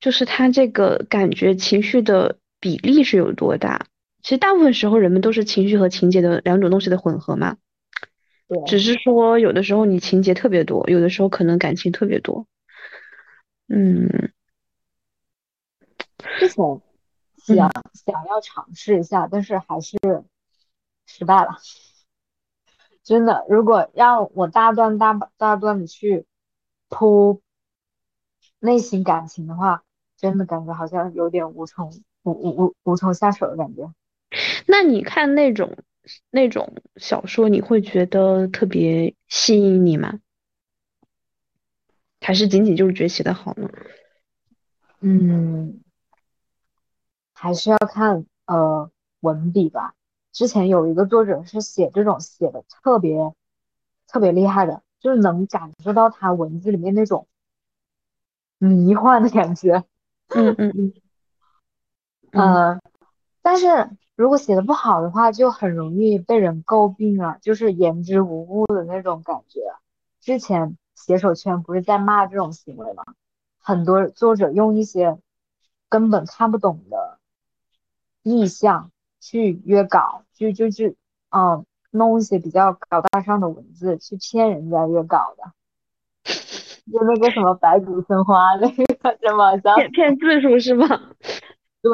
[0.00, 3.86] 就是他这个感觉情绪的比例是有多大。
[4.20, 7.58] 其实大部分时候人们都是情绪和情节的两种东西的混合嘛，
[8.48, 12.48] 对，只是说有的时候你情节特别多，有的时候可能感情特别多。
[13.68, 14.32] 嗯
[16.40, 16.82] 之前嗯
[17.38, 17.56] 想
[17.92, 19.96] 想要尝试一下，但是还是
[21.06, 21.58] 失败了。
[23.04, 26.24] 真的，如果让我大段大大段的去
[26.88, 27.42] 铺
[28.58, 29.84] 内心感情的话，
[30.16, 31.92] 真的感觉好像有点无从
[32.22, 33.92] 无无无无从下手的感觉。
[34.66, 35.76] 那你看那种
[36.30, 40.20] 那种小说，你会觉得特别吸引你吗？
[42.22, 43.68] 还是仅仅就是觉得写的好呢？
[45.00, 45.82] 嗯，
[47.34, 48.90] 还是要看呃
[49.20, 49.94] 文笔吧。
[50.34, 53.32] 之前有一个作者是写这种写的特别
[54.06, 57.26] 特别厉害的，就是能感受到他文字里面那种
[58.58, 59.84] 迷幻的感觉。
[60.28, 60.72] 嗯嗯
[62.32, 62.74] 嗯。
[62.74, 62.80] 呃，
[63.42, 69.60] 但是如果写的不好的话，就很容易被人诟病啊，就是言之无物的那种感觉。
[70.20, 73.04] 之前写手圈不是在骂这种行为吗？
[73.60, 75.16] 很多作者用一些
[75.88, 77.20] 根本看不懂的
[78.22, 78.90] 意象
[79.24, 80.96] 去约稿，就就是
[81.30, 85.52] 嗯，弄一些比较高大上的文字去骗人家约稿的，
[86.92, 88.84] 就那个什么白骨生花那个
[89.22, 90.86] 什么叫骗骗字数是吗？
[91.80, 91.90] 对，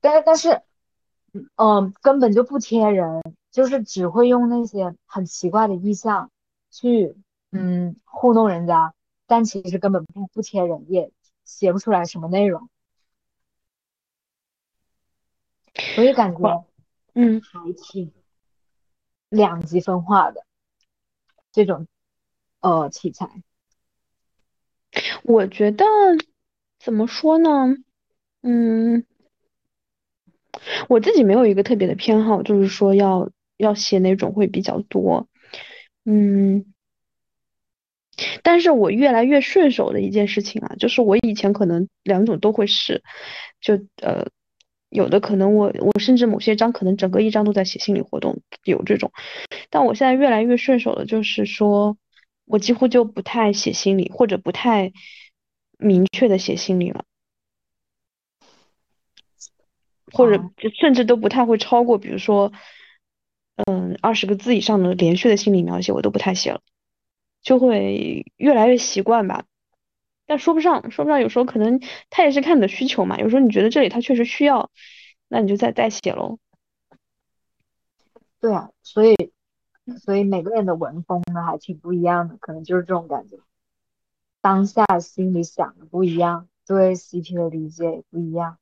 [0.00, 0.62] 但但是，
[1.56, 3.20] 嗯，根本就不贴人，
[3.50, 6.30] 就是只会用那些很奇怪的意象
[6.70, 7.14] 去，
[7.50, 8.94] 嗯，糊弄人家，
[9.26, 11.12] 但其实根本不不贴人，也
[11.44, 12.70] 写不出来什么内容，
[15.74, 16.66] 所以感觉，
[17.14, 18.12] 嗯，还挺
[19.28, 20.44] 两极分化的
[21.52, 21.86] 这种，
[22.60, 23.28] 呃，题材。
[25.22, 25.84] 我觉得
[26.78, 27.76] 怎么说呢？
[28.42, 29.06] 嗯，
[30.88, 35.28] 我自己没有一个特别的偏好，就是说要要写哪种会比较多。
[36.04, 36.74] 嗯，
[38.42, 43.02] 但是我越来越顺手的一件事情啊，就是我以前可能两种都会试，
[43.60, 44.28] 就呃，
[44.92, 49.10] 有的可能我我甚至某些章可能整个一章都在写心理活动，有这种。
[49.70, 51.96] 但我现在越来越顺手的，就是说
[52.44, 54.92] 我几乎就不太写心理，或者不太
[55.78, 57.04] 明确的写心理了。
[60.12, 60.44] 或者
[60.78, 62.52] 甚至都不太会超过，比如说，
[63.64, 66.60] 嗯，二十个字以上的连续的心理描写，我都不太写了，
[67.42, 69.46] 就会越来越习惯吧。
[70.32, 71.78] 但说不上，说不上，有时候可能
[72.08, 73.18] 他也是看你的需求嘛。
[73.18, 74.70] 有时候你觉得这里他确实需要，
[75.28, 76.38] 那你就再再写喽。
[78.40, 79.14] 对啊，所以
[80.02, 83.36] 所以每个人的文风呢还挺不一样的，可能就是这种感觉。
[84.40, 88.56] 当下心里想的不一样，对 CP 的理解也不一样。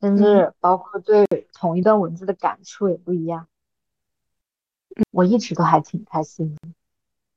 [0.00, 3.48] 甚至包括对同一段文字的感触也不一样。
[5.10, 6.68] 我一直都还挺开心的，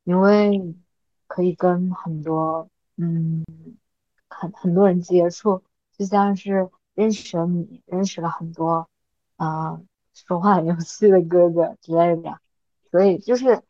[0.03, 0.75] 因为
[1.25, 3.43] 可以跟很多嗯
[4.29, 5.63] 很很多人接触，
[5.97, 8.89] 就像是认识了你，认识了很多
[9.35, 9.81] 啊
[10.13, 12.39] 说话很有趣的哥哥之类的，
[12.91, 13.61] 所以就是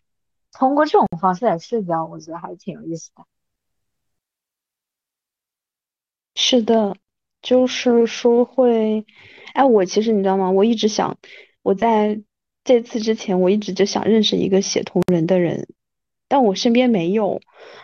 [0.52, 3.26] 通过这种方式来社交，我觉得还挺有意思的。
[6.36, 6.96] 是的。
[7.42, 9.06] 就是说会，
[9.54, 10.50] 哎，我其实你知道吗？
[10.52, 11.18] 我一直想，
[11.62, 12.22] 我在
[12.64, 15.68] 这次之前，我一直就想认识一个写同人的人，
[16.34, 17.42] 但我身边没有。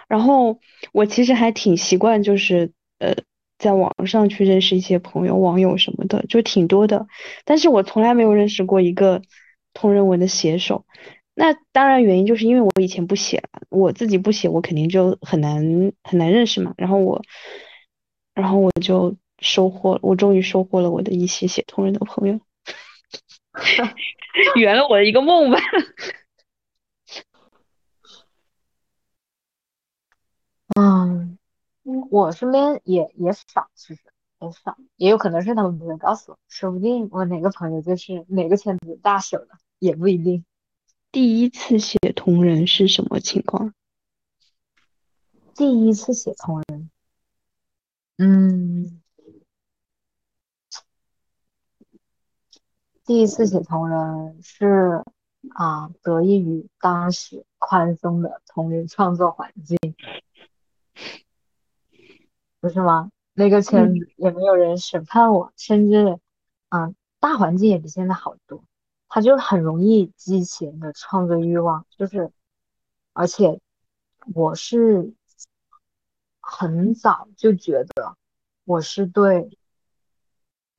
[0.08, 0.60] 然后
[0.92, 3.14] 我其实还挺习惯，就是呃，
[3.60, 7.06] 在网上去认识一些朋友、网友什么的，就挺多的。
[7.46, 9.22] 但是我从来没有认识过一个
[9.76, 10.86] 同人文的写手。
[11.36, 16.74] 那当然原因就是因为我以前不写，我自己不写，我肯定就很难很难认识嘛。
[16.76, 17.22] 然后我，
[18.34, 19.16] 然后我就。
[19.42, 22.38] 收获，我终于收获了我的一些写同人的朋友，
[24.60, 25.58] 圆了我的一个梦吧。
[30.80, 31.38] 嗯，
[32.10, 34.02] 我身边也也少，其实
[34.40, 40.46] 也少，也有可能是他们不会告诉我，说不定我哪个朋友就是哪个圈子大手的，也不一定。
[41.12, 43.74] 第一次写同人是什么情况？
[45.56, 46.90] 第一次写同人，
[48.18, 49.02] 嗯。
[53.04, 55.04] 第一次写同人是
[55.56, 59.78] 啊，得益于当时宽松的同人创作环境，
[62.60, 63.10] 不是吗？
[63.34, 66.20] 那个圈子也没有人审判我，甚至
[66.70, 68.64] 嗯，大环境也比现在好多，
[69.08, 72.32] 他就很容易激起人的创作欲望，就是
[73.14, 73.60] 而且
[74.34, 75.14] 我是
[76.40, 78.18] 很早就觉得
[78.66, 79.58] 我是对。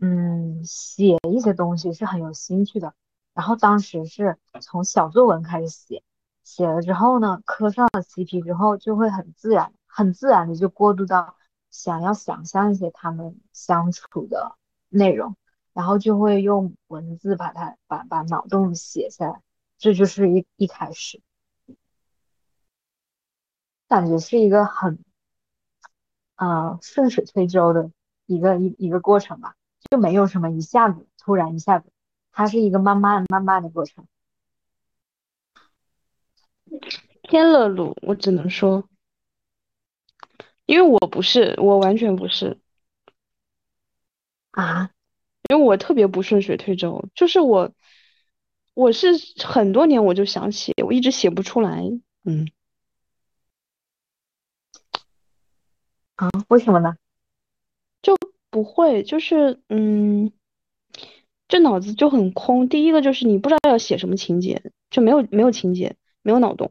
[0.02, 2.94] 嗯，写一些东西是很有兴趣的。
[3.34, 6.02] 然后当时是从小作文开始写，
[6.42, 11.36] 写了之后呢，磕上了 CP 之后，就会很自然、很自然的就过渡到
[11.70, 14.56] 想要想象一些他们相处的
[14.88, 15.36] 内容，
[15.72, 19.42] 然后就会用文字把它把把脑洞写下来。
[19.78, 21.20] 这就是一一开始，
[23.88, 25.02] 感觉是一个很
[26.34, 27.90] 啊顺水推舟的
[28.26, 29.56] 一个一一个过程吧。
[29.90, 31.90] 就没有什么一下子突然一下子，
[32.30, 34.06] 它是一个慢慢慢慢的过程。
[37.22, 38.84] 天乐路，我只能说，
[40.70, 42.56] 因为我不是，我完全不是
[44.52, 44.92] 啊，
[45.48, 47.72] 因为我特别不顺水推舟，就是我，
[48.74, 49.08] 我是
[49.44, 51.82] 很多年我就想写，我一直写不出来，
[52.22, 52.46] 嗯，
[56.14, 56.94] 啊，为什么呢？
[58.00, 58.16] 就
[58.50, 60.30] 不会，就是嗯，
[61.48, 62.68] 这脑子就很空。
[62.68, 66.70] 第一个就是你不知道要写什么情节，就没有没有情节，没有脑洞。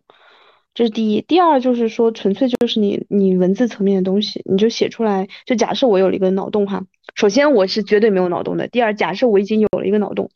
[0.80, 5.28] 这是第一，第二就是说，纯粹就是你你文字层面的东西，你就写出来。
[5.46, 8.70] 就假设我有了一个脑洞哈，首先我是绝对没有脑洞的。
[8.70, 10.32] 第二，假设我已经有了一个脑洞，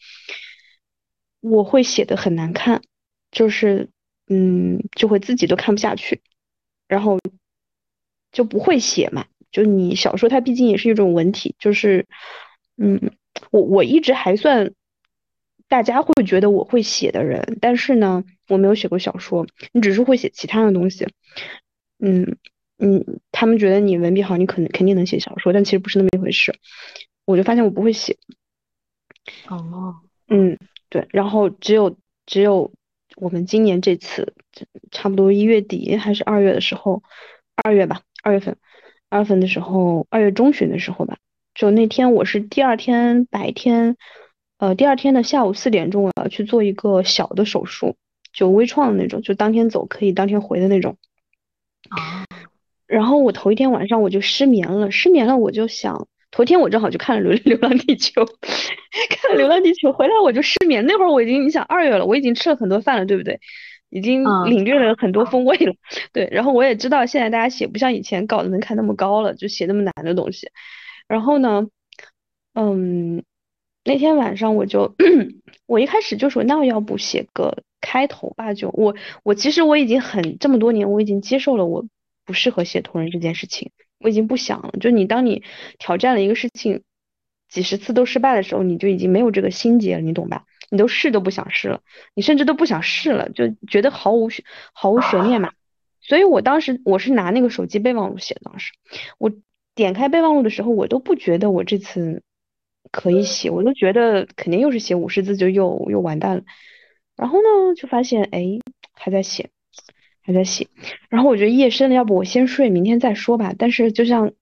[1.40, 2.82] 我会写的很难看，
[3.32, 3.88] 就是
[4.28, 6.22] 嗯，就会自己都看不下去，
[6.90, 7.18] 然后
[8.34, 9.28] 就不会写嘛。
[9.50, 12.06] 就你小说，它毕竟也是一种文体，就是
[12.76, 13.14] 嗯，
[13.50, 14.74] 我我一直还算。
[15.74, 21.08] 大家会觉得我会写的人，但是呢，我没有写过小说，你只是会写其他的东西。
[21.98, 22.38] 嗯
[22.78, 26.54] 嗯，他们觉得你文笔好，你可能肯定能写小说，但其实不是那么一回事。
[27.26, 28.18] 我就发现我不会写。
[29.50, 29.96] 哦，
[30.28, 30.60] 嗯，
[30.90, 31.98] 对，然后只有
[32.28, 32.72] 只有
[33.16, 34.36] 我们今年这次，
[34.92, 37.02] 差不多一月底还是二月的时候，
[37.64, 38.58] 二月吧，二月份，
[39.10, 41.18] 二月份的时候，二月中旬的时候吧，
[41.56, 43.98] 就那天我是第二天白天。
[44.64, 47.98] 呃，第二天的下午四点钟，我要去做一个小的手术，
[48.32, 50.96] 就微创的那种，就当天走可以当天回的那种。
[51.90, 52.24] 啊。
[52.88, 58.24] 然后我头一天晚上我就失眠了，失眠了我就想，头天我正好就看了《流 流浪地球》，
[59.10, 60.86] 看了《流浪地球》回来我就失眠。
[60.86, 63.42] 那会儿我已经你想二月了，我已经吃了很多饭了，对不对？
[63.90, 65.74] 已经领略了很多风味了。
[66.14, 70.48] 对，然后我也知道现在大家写不像以前稿子门槛那么高了，就写那么难的东西。
[71.10, 71.68] 然后呢，
[72.54, 73.26] 嗯。
[73.86, 74.96] 那天晚上我就，
[75.68, 78.54] 我一开始就说，那要不写个开头吧？
[78.54, 81.86] 就我我其实我已经很这么多年，我已经接受了我
[82.26, 84.74] 不适合写同人这件事情，我已经不想了。
[84.80, 85.44] 就你当你
[85.80, 86.84] 挑战了一个事情
[87.50, 90.46] 几十次都失败的时候，你就已经没有这个心结了，你懂吧？
[90.70, 91.82] 你都试都不想试了，
[92.16, 94.30] 你甚至都不想试了，就觉得毫无
[94.72, 95.52] 毫无悬念嘛。
[96.00, 98.72] 所以我当时我是拿那个手机备忘录写的，当时
[99.18, 99.30] 我
[99.76, 102.24] 点开备忘录的时候，我都不觉得我这次。
[102.92, 106.44] 可以写，我就觉得肯定又是写五十字就又又完蛋了。
[107.16, 108.60] 然后呢，就发现哎
[108.94, 109.50] 还在写，
[110.22, 110.68] 还在写。
[111.10, 113.54] 然后我觉得夜深了，要不我先睡，明天再说吧。
[113.58, 114.34] 但是就像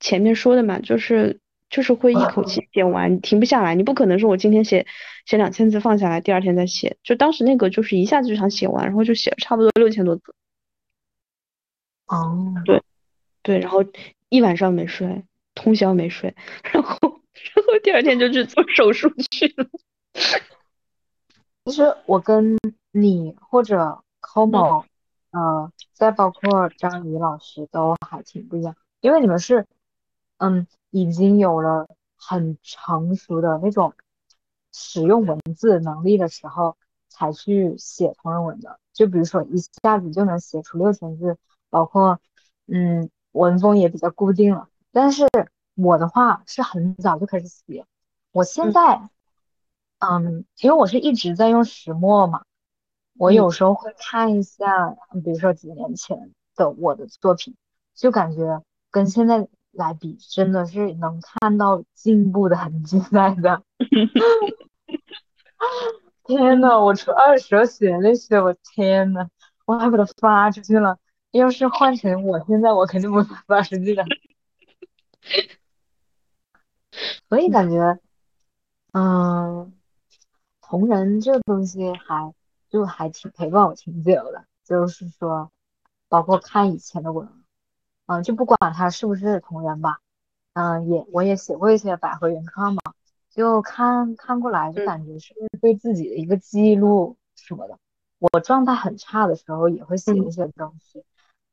[0.00, 3.74] 前面说的嘛，就是就是会一口气写完，停不下来。
[3.74, 4.86] 你不可能说我今天写
[5.24, 6.96] 写两千字放下来，第二天再写。
[7.02, 10.22] 就当时那个就是一下子就想写完，然后就写了差不多六千多字。
[12.06, 12.82] 哦，对
[13.42, 13.84] 对，然后
[14.28, 15.24] 一晚上没睡，
[15.54, 16.34] 通宵没睡，
[16.72, 17.21] 然后。
[17.54, 19.66] 然后第二天就去做手术去了。
[21.64, 22.58] 其实我跟
[22.90, 24.84] 你或者 Como，
[25.30, 29.66] 呃，再包括张怡老师都还挺不一样，因为你们是，
[30.38, 33.94] 嗯，已经有了很成熟的那种
[34.72, 36.76] 使用文字能力的时候
[37.08, 38.78] 才去写同人文的。
[38.92, 41.38] 就比如说一下子就能写出六千字，
[41.70, 42.20] 包括
[42.66, 45.26] 嗯文风也比较固定了，但是。
[45.74, 47.84] 我的话是很早就开始写，
[48.30, 49.08] 我现在，
[49.98, 52.44] 嗯，因为我是一直在用石墨嘛，
[53.18, 54.90] 我有时候会看一下，
[55.24, 57.56] 比如说几年前的我的作品，
[57.94, 63.62] 就感觉跟现在来比，真的是能看到进步的痕迹在的。
[66.24, 69.28] 天呐，我初二时候写那些，我天呐，
[69.64, 70.98] 我还把它发出去了。
[71.30, 74.04] 要是换成我现在，我肯定不会发出去的。
[77.28, 77.98] 所以感觉，
[78.92, 79.72] 嗯，
[80.60, 82.34] 同人这东西还
[82.68, 84.44] 就还挺陪伴我挺久的。
[84.64, 85.50] 就是说，
[86.08, 87.28] 包括看以前的文，
[88.06, 89.98] 嗯，就不管他是不是同人吧，
[90.54, 92.80] 嗯，也我也写过一些百合原创嘛，
[93.30, 97.78] 就看看过来就感觉是对自己的一个记录什么的。
[98.18, 101.04] 我状态很差的时候也会写一些东西。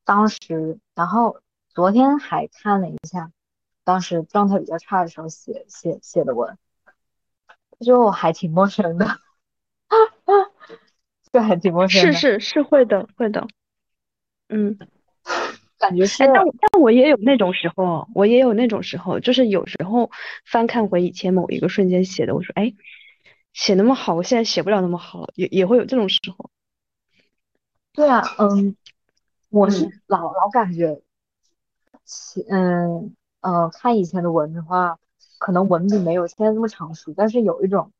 [0.04, 3.32] 当时，然后昨天还看了一下。
[3.84, 6.56] 当时状态比较差的时候写写写的文，
[7.80, 9.06] 就还挺陌生的，
[11.32, 12.12] 就还挺陌生的。
[12.12, 13.48] 是是是会的会的，
[14.48, 14.78] 嗯，
[15.78, 16.24] 感觉是。
[16.24, 20.10] 但但我也有那种时候，我也有那种时候，就是有时候
[20.44, 22.74] 翻看回以前某一个瞬间写的，我说哎，
[23.52, 26.50] 写那么好，我现在写不了那么好，也也会有这种时候。
[27.92, 28.76] 对啊，嗯，
[29.48, 31.00] 我是老老感觉，
[32.50, 33.16] 嗯。
[33.40, 34.98] 呃，看以前的文的话，
[35.38, 37.92] 可能文笔没有现在那么成熟，但是有一种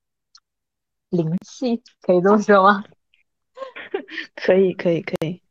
[1.09, 2.85] 灵气，可以这么说吗？
[4.37, 5.43] 可以，可以，可以。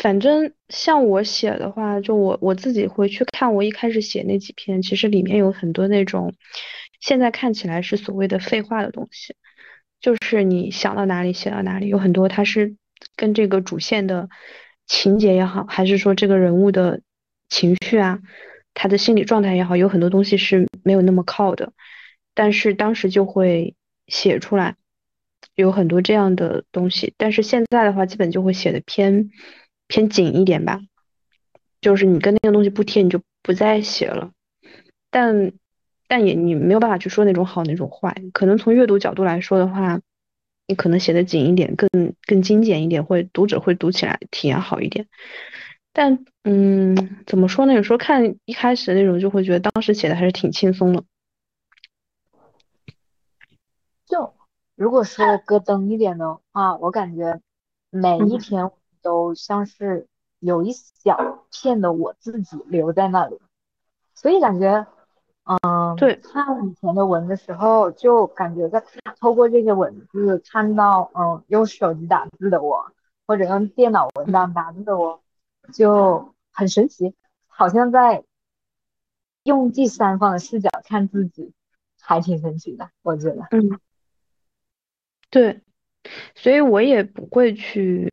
[0.00, 6.34] 反正像我写的话，就我我自己回去看我一开始写那几篇，其实里面有很多那种
[7.00, 9.36] 现在看起来是所谓的废话的东西，
[10.00, 12.76] 就是你想到哪里写到哪里，有很多它是
[13.16, 14.30] 跟这个主线的
[14.92, 17.00] 情节也好，还是说这个人物的
[17.48, 18.20] 情绪啊，
[18.74, 21.72] 他的心理状态也好，有很多东西是没有那么靠的，
[22.34, 23.74] 但是当时就会
[24.06, 24.76] 写出来，
[25.54, 29.30] 有很多这样的东西，但是现在的话，基本就会写的偏。
[29.88, 30.80] 偏紧一点吧，
[31.82, 34.30] 就是你跟那个东西不贴，你就不再写了。
[35.10, 35.52] 但
[36.08, 40.00] 但也你没有办法去说那种好那种坏，可能从阅读角度来说的话，
[40.72, 41.88] 你可能写的紧一点，更
[42.26, 45.06] 更精简一点，会读者会读起来体验好一点。
[45.92, 47.74] 但嗯，怎么说呢？
[47.74, 51.04] 有时候看一开始的那种，就会觉得当时写的还是挺轻松的。
[54.06, 54.32] 就
[54.74, 57.40] 如果说咯噔一点的话，我感觉
[57.90, 58.70] 每一篇。
[59.04, 60.06] 都像是
[60.38, 63.36] 有一小片的我自己留在那里，
[64.14, 64.86] 所以感觉，
[65.44, 68.82] 嗯，对，看以前的文的时候，就感觉在
[69.18, 72.92] 透过这些文字看到，嗯，用手机打字的我，
[73.26, 75.22] 或者用电脑文档打字的我，
[75.72, 77.14] 就很神奇，
[77.46, 78.24] 好像在
[79.42, 81.52] 用第三方的视角看自己，
[82.00, 83.46] 还挺神奇的，我觉得。
[83.50, 83.80] 嗯，
[85.30, 85.60] 对，
[86.34, 88.10] 所以我也不会去。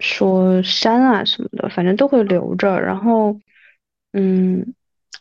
[0.00, 2.80] 说删啊什么的，反正都会留着。
[2.80, 3.38] 然后，
[4.12, 4.74] 嗯，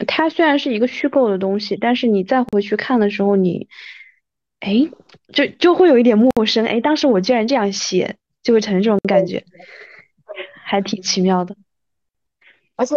[0.07, 3.67] 它虽然是一个虚构的东西，但是你再回去看的时候，你，
[4.59, 4.89] 哎，
[5.31, 6.65] 就就会有一点陌生。
[6.65, 9.45] 哎，当时我竟然这样写，就会产生这种感觉，
[10.63, 11.55] 还挺奇妙的。
[12.75, 12.95] 而且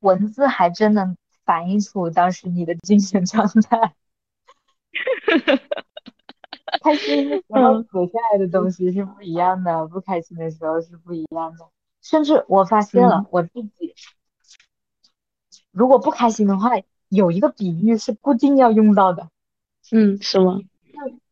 [0.00, 3.92] 文字还真能反映出当时你的精神状态。
[6.82, 11.68] 开心的时候写下来的东西是不一样的，不开心的时候是不一样的。
[12.00, 13.94] 甚至我发现了我自己，
[15.72, 16.70] 如果不开心的话，
[17.08, 19.28] 有一个比喻是固定要用到的。
[19.90, 20.60] 嗯，是吗？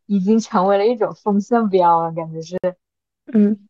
[0.07, 2.59] 已经成为了一种风向标了，感觉是。
[3.33, 3.69] 嗯。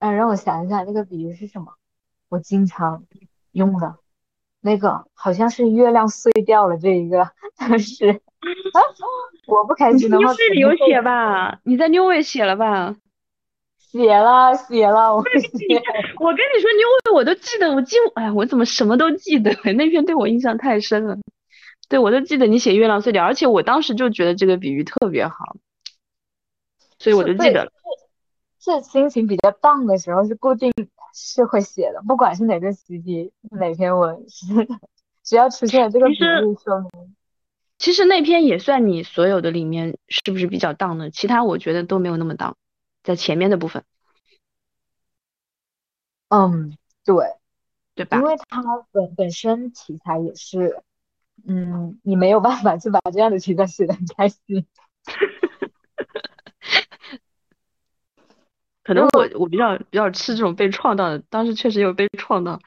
[0.00, 1.74] 嗯，让我想一想，那个比喻是什么？
[2.28, 3.04] 我经常
[3.52, 3.96] 用的，
[4.60, 8.20] 那个好像是月亮碎掉了这一个，但 是。
[9.46, 11.60] 我不开心的话，你里有写吧？
[11.64, 12.96] 你在六位写了吧？
[13.94, 15.38] 写了，写了，我写。
[16.18, 19.52] 我跟你说，妞位我都记得，我记，哎呀，我怎么什么都记得？
[19.74, 21.16] 那篇对我印象太深了。
[21.88, 25.54] 对，我都记得你写月亮碎掉，而且我当时就觉得这个比喻特别好，
[26.98, 27.70] 所以我就记得了。
[28.58, 30.72] 是心情比较荡的时候，是固定
[31.14, 34.66] 是会写的，不管是哪个时期哪篇文，是
[35.22, 37.14] 只要出现了这个比喻，说明。
[37.78, 41.10] 其实那篇也算你所有的里面是不是比较荡的？
[41.10, 42.56] 其他我觉得都没有那么荡，
[43.04, 43.84] 在前面的部分。
[46.28, 47.14] 嗯，对，
[47.94, 48.16] 对吧？
[48.16, 50.82] 因为它本本身题材也是，
[51.46, 54.66] 嗯，你没有办法去把这样的题材写的很开心。
[58.82, 62.60] 可能我我比较比较吃这种被创到的，当时确实有被创到。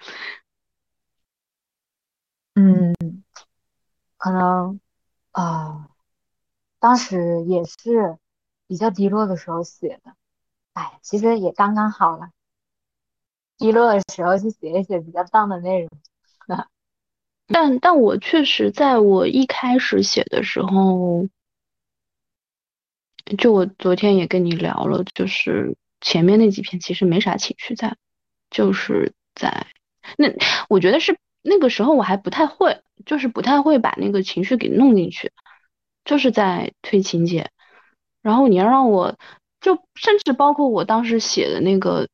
[2.56, 2.96] 嗯，
[4.16, 4.80] 可能。
[5.32, 5.90] 啊，
[6.80, 8.18] 当时也是
[8.66, 10.16] 比较低落的时候写的，
[10.78, 12.30] 哎，其实也刚刚好了。
[13.58, 15.90] 低落的时候去写一写比较棒的内容。
[17.48, 21.28] 但但我确实在我一开始写的时候，
[23.38, 27.98] 就我昨天也跟你聊了，就是前面那几篇其实没啥情绪在，
[28.52, 29.66] 就是在
[30.18, 30.28] 那，
[30.70, 31.18] 我觉得是。
[31.50, 35.32] 那个时候我还不太会，就是不太会把那个情绪给弄进去，
[36.04, 37.52] 就是在推情节。
[38.22, 39.18] 然后你要让我，
[39.60, 42.08] 就甚至包括我当时写的那个，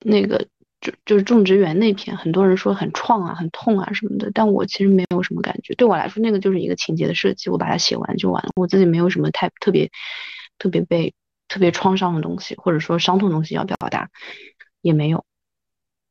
[0.00, 0.46] 那个
[0.80, 5.74] 就就是种植园那篇，很多人说很创啊、很痛啊什么的，但我其实没有什么感觉。
[5.74, 9.90] 对我来说，那个就是一个情节的设计，我把它写完就完了，我自己没有什么太特别、
[10.58, 11.14] 特别被
[11.48, 14.10] 特别创伤的东西，或者说伤痛东西要表达，
[14.82, 15.24] 也没有。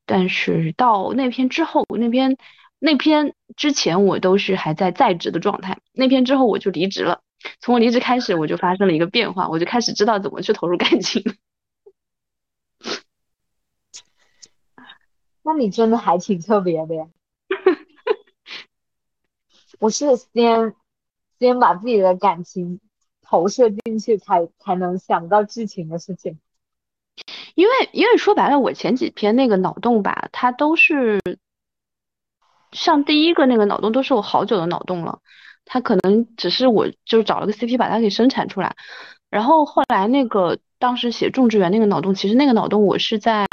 [0.05, 2.37] 但是到那篇之后，那篇
[2.79, 7.21] 那篇之前我都是还在在职的状态，那篇之后我就离职了。
[7.59, 11.23] 从我离职开始，我就发生了一个变化，我就开始知道怎么去投入感情。
[15.43, 17.07] 那你真的还挺特别的呀！
[19.79, 20.75] 我是先
[21.39, 22.79] 先把自己的感情
[23.21, 26.39] 投射进去，才才能想到剧情的事情。
[27.55, 31.21] 因为因为说白了，我前几篇那个脑洞吧，它都是
[32.71, 35.21] 像第一个那个脑洞都是我好久的脑洞了，
[35.67, 38.75] 它可能只是我就找了个 CP 把它给生产出来，
[39.29, 43.45] 然后后来那个当时写种植园那个脑洞，其实那个脑洞我是在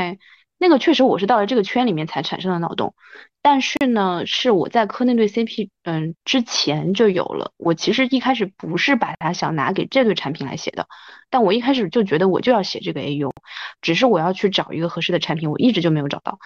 [0.59, 2.95] 那个确实我是到了这个圈里面才产生的脑洞，
[3.43, 10.87] 但是呢是我在磕那对 CP 嗯之前就有了，我其实一开始不是把它想拿给这对产品来写的，
[11.31, 13.33] 但我一开始就觉得我就要写这个 AU，
[13.83, 16.39] 只是我要去找一个合适的产品，我一直就没有找到，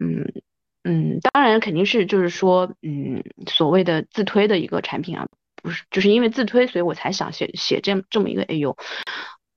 [0.00, 0.42] 嗯。
[0.84, 5.26] 嗯，当然肯定是就是说，嗯，所谓的自推的一个产品啊，
[5.62, 8.76] 不是就是因为自推，所以我才想写写这这么一个 AU，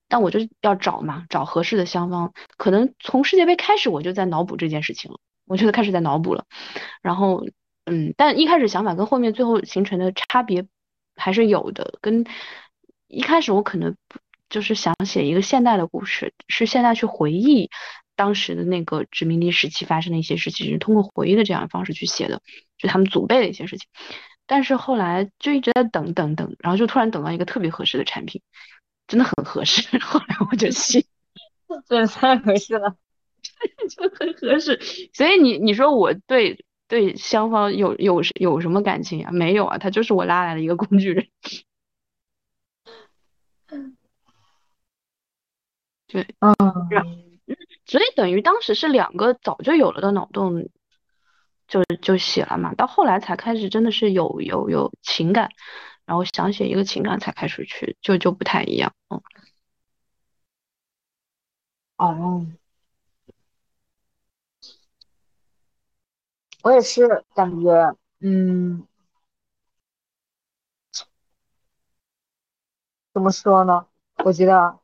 [0.07, 2.33] 但我就要找嘛，找合适的香方。
[2.55, 6.45] 可能从世界杯开始我就在脑补这件事情了，我就开始在脑补了。
[7.01, 7.45] 然后，
[7.85, 10.65] 嗯，但一开始想法跟后面最后形成的差别
[11.17, 11.97] 还是有的。
[12.01, 12.25] 跟
[13.09, 13.97] 一开始我可能
[14.49, 17.69] 就是想写一个现代的故事，是现在去回忆。
[18.17, 22.41] 当时的那个殖民地时期发生的一些事情，是通过回忆的这样的方式去写的，
[22.77, 23.87] 就他们祖辈的一些事情。
[24.45, 28.41] 但是后来就一直在等等等，然后就突然等到一个特别合适的产品，
[29.07, 29.81] 真的很合适。
[29.99, 31.05] 后来我就信，
[31.87, 32.95] 真的太合适了，
[33.89, 34.79] 就很合适。
[35.13, 39.31] 所以你你说我对对香方有有有什么感情啊？
[39.31, 41.27] 没有啊，他就是我拉来的一个工具人。
[46.07, 47.26] 对，嗯。
[47.87, 50.69] 所以等于当时是两个早就有了的脑洞，
[51.67, 52.73] 就就写了嘛。
[52.75, 55.49] 到后来才开始真的是有有有情感，
[56.05, 58.93] 然后想写一个情感才开始去，就就不太一样。
[59.09, 59.21] 嗯。
[61.99, 62.45] 哦。
[66.63, 68.85] 我也是感觉，嗯，
[73.13, 73.85] 怎么说呢？
[74.23, 74.79] 我觉得。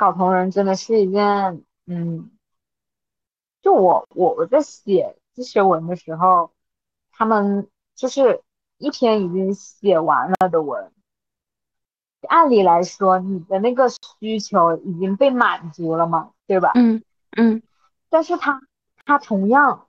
[0.00, 2.30] 搞同人真的是一件，嗯，
[3.60, 6.52] 就我我我在写自学文的时候，
[7.12, 8.42] 他们就是
[8.78, 10.90] 一篇已经写完了的文，
[12.26, 16.72] 按理来说你的那个需求已经被满足了嘛，对吧？
[16.76, 17.02] 嗯
[17.36, 17.62] 嗯。
[18.08, 18.62] 但是他
[19.04, 19.86] 他同样，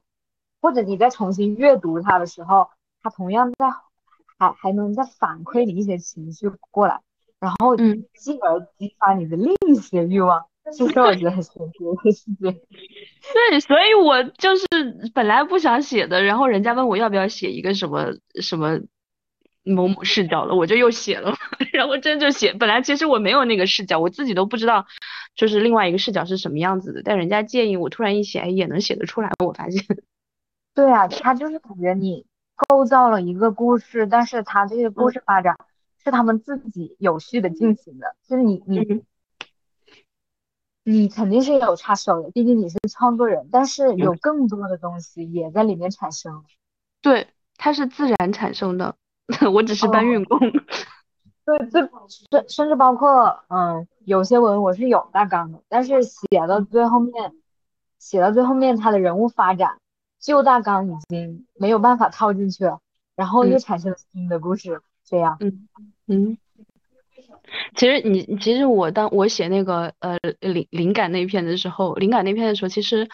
[0.59, 2.69] 或者你再重新阅读它的时候，
[3.01, 3.71] 他同样在
[4.37, 7.01] 还还能再反馈你一些情绪过来。
[7.41, 12.35] 然后，嗯，进而激发你的另一些欲望，其实我觉得很神奇的事情。
[13.49, 14.65] 对，所以我就是
[15.13, 18.79] 本来不想写的，然后人家问我要不要写一个什么什么
[19.63, 21.33] 某某视角的，我就又写了，
[21.73, 22.53] 然后真就写。
[22.53, 24.85] 本来其实我没有那个视角，我自己都不知道，
[25.35, 27.01] 就是另外一个视角是什么样子的。
[27.03, 29.31] 但人家建议我，突然一写，哎，也能写得出来。
[29.43, 29.83] 我发现，
[30.75, 32.23] 对啊，他就是感觉你
[32.67, 35.57] 构造了一个故事，但是他这个故事发展。
[36.03, 39.03] 是他们自己有序的进行的，就是你你
[40.83, 46.43] 你肯定是有插手的，毕竟你是创作人，但是有更多的东西也在里面产生。
[47.01, 48.95] 对，它是自然产生的，
[49.53, 50.39] 我只是搬运工。
[51.45, 51.81] 对，这
[52.29, 57.33] 甚甚至包括嗯，有些文我是有大纲的，但是写到最后面，
[57.99, 59.77] 写到最后面，他的人物发展
[60.19, 62.79] 旧大纲已经没有办法套进去了，
[63.15, 64.81] 然后又产生了新的故事。
[65.11, 65.67] 这样，嗯
[66.07, 66.37] 嗯，
[67.75, 73.09] 其实你其实我当我写那个呃灵灵感那篇的时候，灵感那篇的时候，其实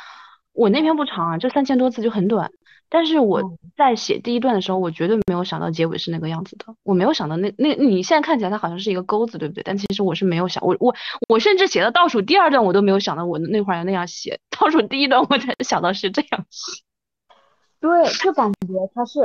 [0.54, 2.52] 我那篇不长啊，就三千多字就很短。
[2.90, 3.42] 但是我
[3.76, 9.62] 在写第一段的时候，我绝对没有想到结尾是那个样子的，我没有想到那那你现在看起来它好像是一个钩子，对不对？
[9.64, 10.96] 但其实我是没有想，我我
[11.28, 16.84] 我甚至写到倒数第二段，我都没有想到我那会儿要那样写，倒数第一段我才想到是这样写。
[17.82, 19.20] 对，就感觉它是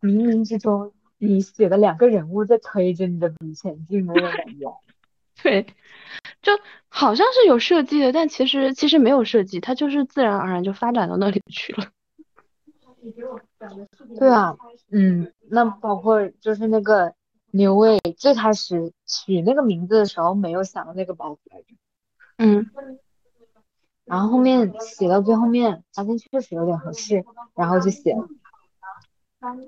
[0.00, 0.92] 冥冥之中。
[1.24, 4.76] 你写的两个人物在推着你的笔前进的那种感觉，
[5.42, 5.66] 对，
[6.42, 6.52] 就
[6.88, 11.88] 好像是有设计的，但其实其实没有设计，它就是自然而然就发展到那里去了。
[14.18, 14.56] 对啊，
[14.90, 17.14] 嗯，那包括就是那个
[17.50, 21.66] 牛卫最开始取那个名字的时候没有想到那个包袱来着，
[22.38, 22.70] 嗯，
[24.04, 28.26] 然后后面写到最后面发现确实有点合适，然后就写了。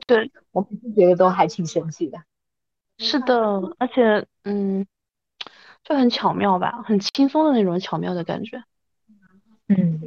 [0.06, 2.18] 对，我每次觉得都还挺神奇的。
[2.98, 3.34] 是的，
[3.78, 4.86] 而且嗯，
[5.84, 8.64] 就很巧妙吧，很轻松的那种巧妙的感觉。
[9.68, 10.00] 嗯，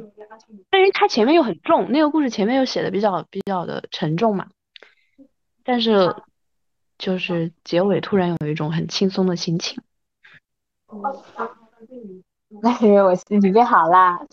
[0.70, 4.48] 但是它前面又很重，那个故事前面又写的比较比较的沉重嘛。
[5.62, 6.16] 但是
[6.98, 9.82] 就是结尾突然有一种很轻松的心情。
[12.62, 14.26] 那是因为我心情变好啦。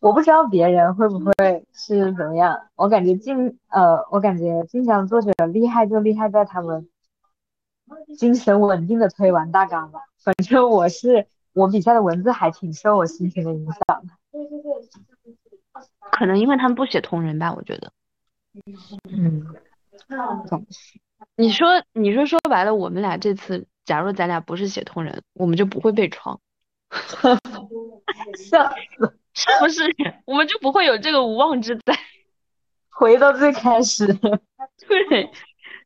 [0.00, 6.88] 我不知道别人会不会是怎么样，我感觉晋呃，我感觉晋江作者厉害就厉害在他们
[8.16, 10.00] 精神稳定的推完大纲吧。
[10.18, 14.12] 反正我是我笔下的文字还挺受我心情的影响的。
[16.10, 17.92] 可能因为他们不写同人吧，我觉得。
[19.10, 19.46] 嗯，
[20.46, 20.98] 总是
[21.36, 26.40] 你说，你说说白了，我们俩这次，假如咱俩不是写同人，我们就不会被创，
[28.36, 29.82] 笑死，是 不是？
[30.24, 31.94] 我们就不会有这个无妄之灾。
[32.90, 34.06] 回到最开始。
[34.88, 35.30] 对，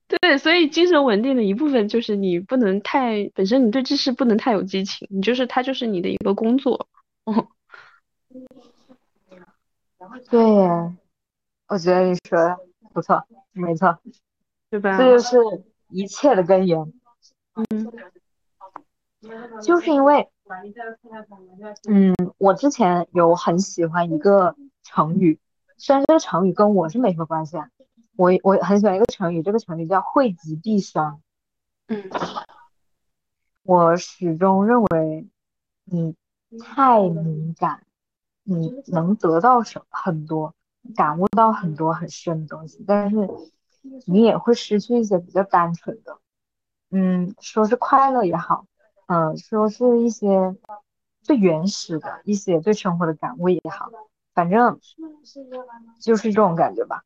[0.06, 6.88] 对，所以精神稳定的一部分就是你不能太，本身你对知识不能太有激情，你就是它就是你的一个工作。
[7.24, 7.48] 哦，
[10.30, 10.94] 对呀，
[11.68, 12.58] 我觉得你说的
[12.94, 13.98] 不错，没错，
[14.70, 14.96] 对吧？
[14.96, 15.36] 这就是
[15.88, 16.78] 一切的根源。
[17.54, 17.92] 嗯
[19.62, 20.30] 就是因为，
[21.88, 25.38] 嗯，我之前有很喜欢一个成语，
[25.76, 27.68] 虽然这个成语跟我是没什么关系啊，
[28.16, 31.20] 我我很喜欢一个成语，这个成语叫惠及必伤。
[31.88, 32.10] 嗯
[33.62, 35.28] 我始终认为，
[35.84, 36.16] 你
[36.58, 37.84] 太敏感，
[38.42, 40.54] 你能得到什很多，
[40.96, 43.28] 感悟到很多很深的东西，但是
[44.06, 46.18] 你也会失去一些比较单纯的，
[46.90, 48.64] 嗯，说是快乐也好，
[49.12, 50.54] 嗯，说是一些
[51.20, 53.90] 最原始的一些对生活的感悟也好，
[54.34, 54.78] 反正
[55.98, 57.02] 就是这种感觉吧。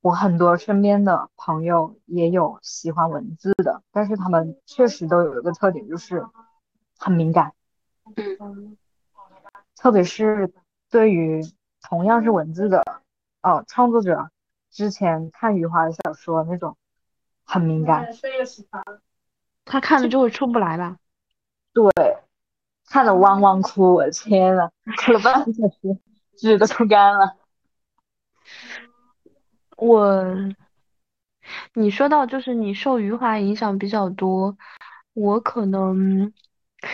[0.00, 6.26] 我很多身边的朋友也有喜欢文字的，但是他们确实都有一个特点，就是
[6.96, 7.52] 很敏感，
[8.40, 8.78] 嗯
[9.74, 10.54] 特别是
[10.88, 11.42] 对于
[11.82, 12.82] 同样是文字的
[13.42, 14.30] 哦创作者，
[14.70, 16.78] 之前看余华的小说那种
[17.44, 18.08] 很敏感，
[19.66, 20.96] 他看了就会出不来吧？
[21.76, 22.16] 对，
[22.86, 24.70] 看得汪汪哭，我天呐，
[25.04, 25.98] 哭了半个小时，
[26.38, 27.36] 纸都抽干了。
[29.76, 30.24] 我，
[31.74, 34.56] 你说到就是你受余华影响比较多，
[35.12, 36.32] 我可能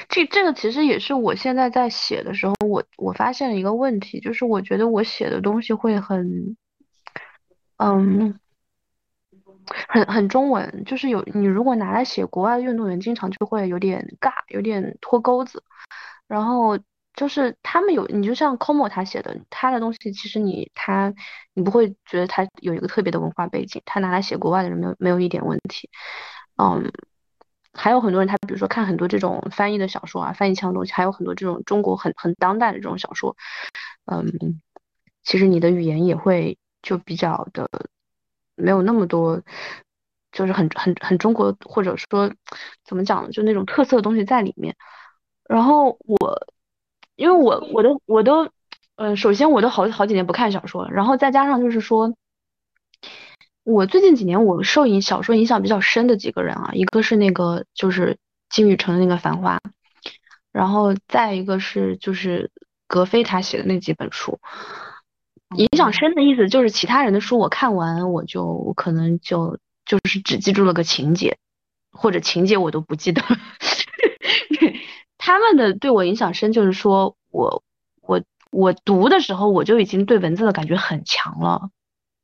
[0.08, 6.56] 这这个其实也是我现在在写的时候，我我发现了一个问题，就是我觉得我写的东西会很，
[7.76, 8.40] 嗯，
[9.88, 15.62] 很很中文，就是有你如果拿来写国外的运动员，经常就会有点尬，有点脱钩子。
[16.26, 16.78] 然后
[17.14, 21.12] 就是他们有，你就像 Como 他写的，他的东西其实你他
[21.52, 25.90] 你不会觉得他有一个特别的文化背景，他拿来写国外的人没有没有一点问题。
[26.56, 26.90] 嗯，
[27.74, 33.36] 还有很多人他比如说看很多这种翻译的小说啊，翻译腔的东西，还有很多这种中国很很当代的这种小说，
[34.06, 34.60] 嗯，
[35.22, 37.68] 其实你的语言也会就比较的
[38.62, 39.42] 没有那么多。
[40.34, 42.32] 就是很很很中国，或者说
[42.86, 44.74] 怎么讲，就那种特色的东西在里面。
[45.46, 46.46] 然后我，
[47.16, 48.50] 因为我我都我都，
[48.96, 52.14] 呃，首先我都好好几年不看小说了，然后再加上就是说，
[53.62, 58.16] 我最近几年我受影小说影响比较深的几个人啊，一个是那个就是
[58.48, 59.58] 金宇澄的那个《繁花》，
[60.50, 62.50] 然后再一个是就是
[62.86, 64.40] 格非他写的那几本书，
[65.56, 71.38] 影响深的意思就是其他人的书我看完我就可能就就是只记住了个情节，
[71.90, 73.22] 或者情节我都不记得。
[75.18, 77.62] 他们的对我影响深，就是说我
[78.00, 81.70] 我我读的时候，我就已经对文字的感觉很强了，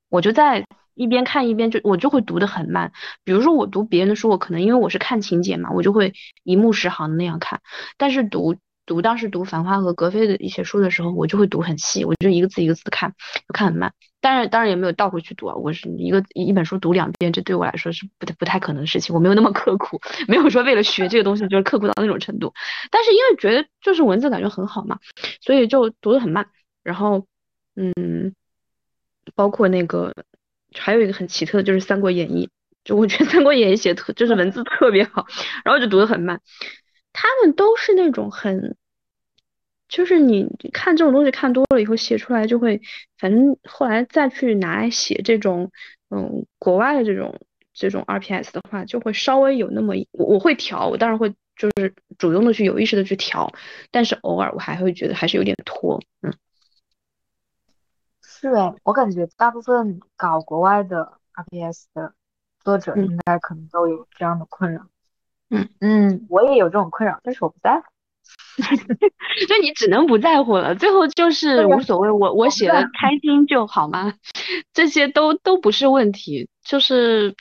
[0.08, 2.92] 我就在一边看一边就我就会读得很慢。
[3.22, 6.12] 比如说我读别人的书，我可能因为我是看情节嘛，我就会
[6.42, 7.60] 一目十行的那样看。
[7.96, 8.56] 但是读
[8.88, 13.14] 读当时读《繁花》和格非的一些书的时候，我就会读很细，我就一个字一个字的看，
[13.46, 13.92] 就看很慢。
[14.20, 19.14] 当然当然也没有倒回去读啊，我是一个一本书读两遍，这对我来说是不太不太可能的事情。
[19.14, 22.54] 我没有那么刻苦，没有说为了学这个东西就是刻苦到那种程度。
[22.90, 24.98] 但是因为觉得就是文字感觉很好嘛，
[25.42, 26.46] 所以就读得很慢。
[26.82, 27.26] 然后
[27.76, 28.34] 嗯，
[29.34, 30.14] 包括那个
[30.74, 32.46] 还有一个很奇特的就是《三国演义》，
[32.84, 35.26] 就我觉得《三国演义》写特就是文字特别好，
[35.62, 36.40] 然后就读得很慢。
[37.12, 38.76] 他们都是那种很。
[39.88, 42.80] 就是你看这种东西看多了以后，写出来就会，
[43.18, 45.70] 反正后来再去拿来写这种，
[46.10, 47.40] 嗯，国外的这种
[47.72, 53.50] 这种 RPS 的话，就会稍微有那么，我我会调，我当然会就是主动的去有意识的去调，
[53.90, 56.32] 但是偶尔我还会觉得还是有点拖，嗯。
[58.22, 62.12] 是哎，我感觉大部分搞国外的 RPS 的
[62.62, 64.86] 作者应该可能都有这样的困扰。
[65.50, 67.86] 嗯嗯，我也有这种困扰，但是我不在乎。
[69.48, 74.14] 就你只能不在乎了，最后就是无所谓，我我写的开心就好嘛？
[74.72, 77.36] 这些都都不是问题，就是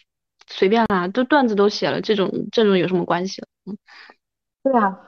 [0.45, 3.41] 随便啦，都段子都写了，这种这种有什么关系？
[3.65, 3.77] 嗯，
[4.63, 4.99] 对啊，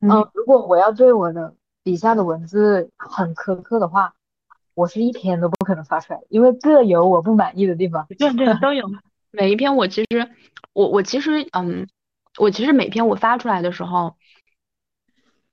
[0.00, 1.54] 嗯，如果我要对我的
[1.84, 4.14] 笔下的文字很苛刻的话，
[4.74, 8.04] 我是一篇都不可能发出来，因为各有我不满意的地方。
[8.18, 8.90] 对对，都有。
[9.30, 10.28] 每一篇我其实，
[10.72, 11.86] 我我其实，嗯，
[12.38, 14.16] 我其实每篇我发出来的时候。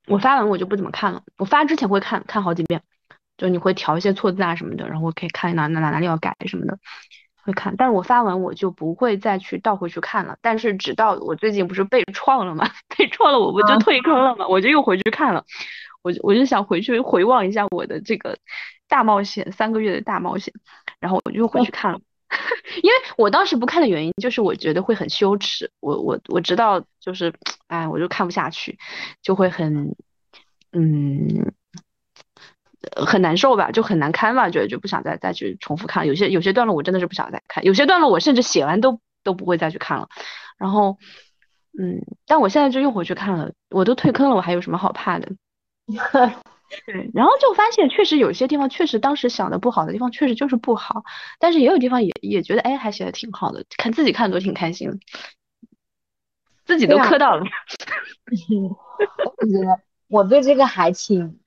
[0.09, 1.21] 我发完我就不怎么看了。
[1.37, 2.81] 我发之前会看看好几遍，
[3.37, 6.77] 就你会调一些错字啊什么的，然后可以看哪哪哪哪里要改什么的，
[7.43, 7.75] 会看。
[7.77, 10.37] 但是我发完我就不会再去倒回去看了。
[10.41, 15.45] 但是直到我最近不是被创了嘛， 被创了我不就退坑了嘛，我就又回去看了。
[16.01, 18.37] 我就我就想回去回望一下我的这个
[18.87, 20.53] 大冒险，三个月的大冒险，
[20.99, 21.99] 然后我就又回去看了。
[22.83, 27.33] 因为我当时不看的原因就是我觉得会很羞耻，我我我知道就是，
[27.67, 28.77] 哎，我就看不下去，
[29.21, 29.95] 就会很，
[30.71, 31.51] 嗯，
[33.05, 36.07] 很难受吧，就很难堪吧，觉得就不想再再去重复看。
[36.07, 40.07] 有些有些段落我真的是不想再看，有些段落我甚至写完都都不会再去看了。
[40.57, 40.97] 然后，
[41.79, 45.31] 嗯，但我现在就又回去看了，我都退坑了，我还有什么好怕的？
[46.85, 51.03] 对，然后就发现确实有些地方确实当时想的不好的地方确实就是不好，
[51.39, 54.97] 但是也有地方也也觉得哎还写的挺好的，看自己看都挺开心的，
[56.65, 57.43] 自己都磕到了。
[59.39, 61.39] 我觉得我对这个还挺，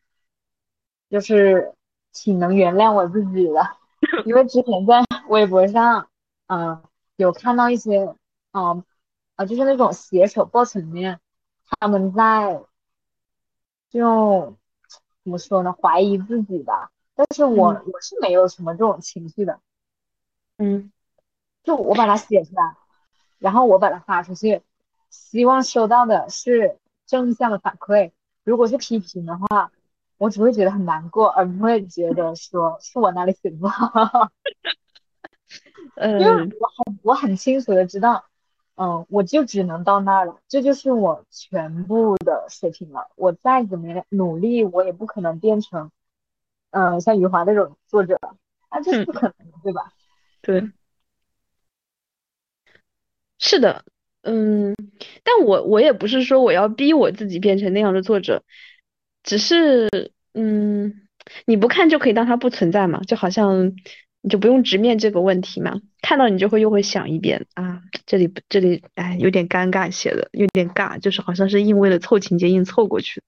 [1.09, 1.75] 就是
[2.13, 3.77] 挺能原谅我自己的，
[4.25, 6.09] 因为之前在微博上，
[6.49, 6.83] 嗯，
[7.17, 7.99] 有看到一些，
[8.53, 8.85] 嗯，
[9.37, 11.21] 啊，就是那种写手爆层面，
[11.81, 12.61] 他们在
[13.91, 14.57] 就。
[15.25, 15.73] 怎么说呢？
[15.73, 19.61] 怀疑自己吧，但是我我是没有什么这种情绪的，
[20.59, 20.91] 嗯，
[21.63, 22.77] 就我把它写出来，
[23.39, 24.63] 然后我把它发出去，
[25.11, 28.13] 希望收到的是正向的反馈。
[28.45, 29.71] 如果是批评的话，
[30.19, 34.31] 我只会觉得很难过，而不会觉得 说是我哪里写的不好。
[35.95, 38.25] 嗯，因为我很我很清楚的知道。
[38.83, 43.07] 嗯，我就只能到那儿了，这就是我全部的水平了。
[43.15, 45.93] 我再怎么努力，我也不可能变成，
[46.73, 48.19] 嗯，像余华那种作者，
[48.73, 49.93] 那这是不可能的，对吧？
[50.43, 50.69] 对，
[53.39, 53.85] 是的，
[54.23, 54.75] 嗯，
[55.23, 58.43] 但我我也不是说我要逼我自己变成那样的作者，
[59.23, 59.89] 只是，
[60.35, 61.07] 嗯，
[61.47, 63.77] 你不看就可以当它不存在嘛，就好像。
[64.23, 73.23] 你就不用直面这个问题嘛，看到你就会又会想一遍啊，这里这里哎有点尴尬写的有点尬，就是好像是硬为了凑情节硬凑过去。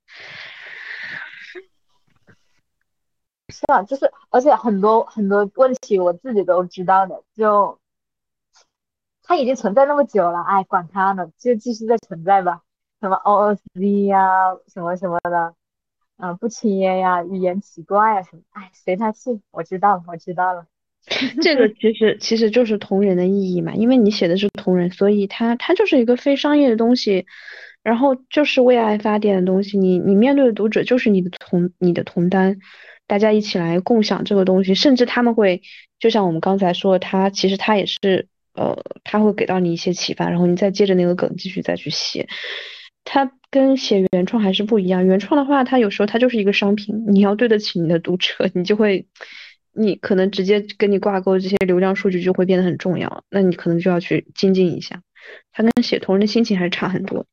[3.53, 7.79] 是啊，就是而且很多很多问题我自己都知道的，就
[9.23, 12.63] 它已经存在那么久了，哎，管它呢，就继续在存在吧。
[13.01, 15.55] 什么 OOC 呀，什么什么的，
[16.19, 20.67] 嗯，不切呀，语言奇怪啊什么，哎，随他去，我知道，我知道了。
[21.43, 27.27] 这个其实其实就是同人的意义嘛，因为你写的是同人，所以它它就是一个非商业的东西，
[27.83, 29.77] 然后就是为爱发电的东西。
[29.79, 32.57] 你你面对的读者就是你的同你的同担，
[33.07, 35.61] 大家一起来共享这个东西，甚至他们会
[36.01, 42.27] 就像我们刚才说，他其实他也是呃，他会给到你一些启发，然后你再接着那个梗继续再去写。
[43.05, 49.07] 它跟写原创还是不一样，原创的话，它有时候它就是一个商品，你要对得起你的读者，你就会。
[49.77, 55.03] 你可能直接跟你挂钩这些流量数据就会变得很重要，那你可能就要去精进一下。
[55.53, 57.27] 它跟写同人的心情还是差很多。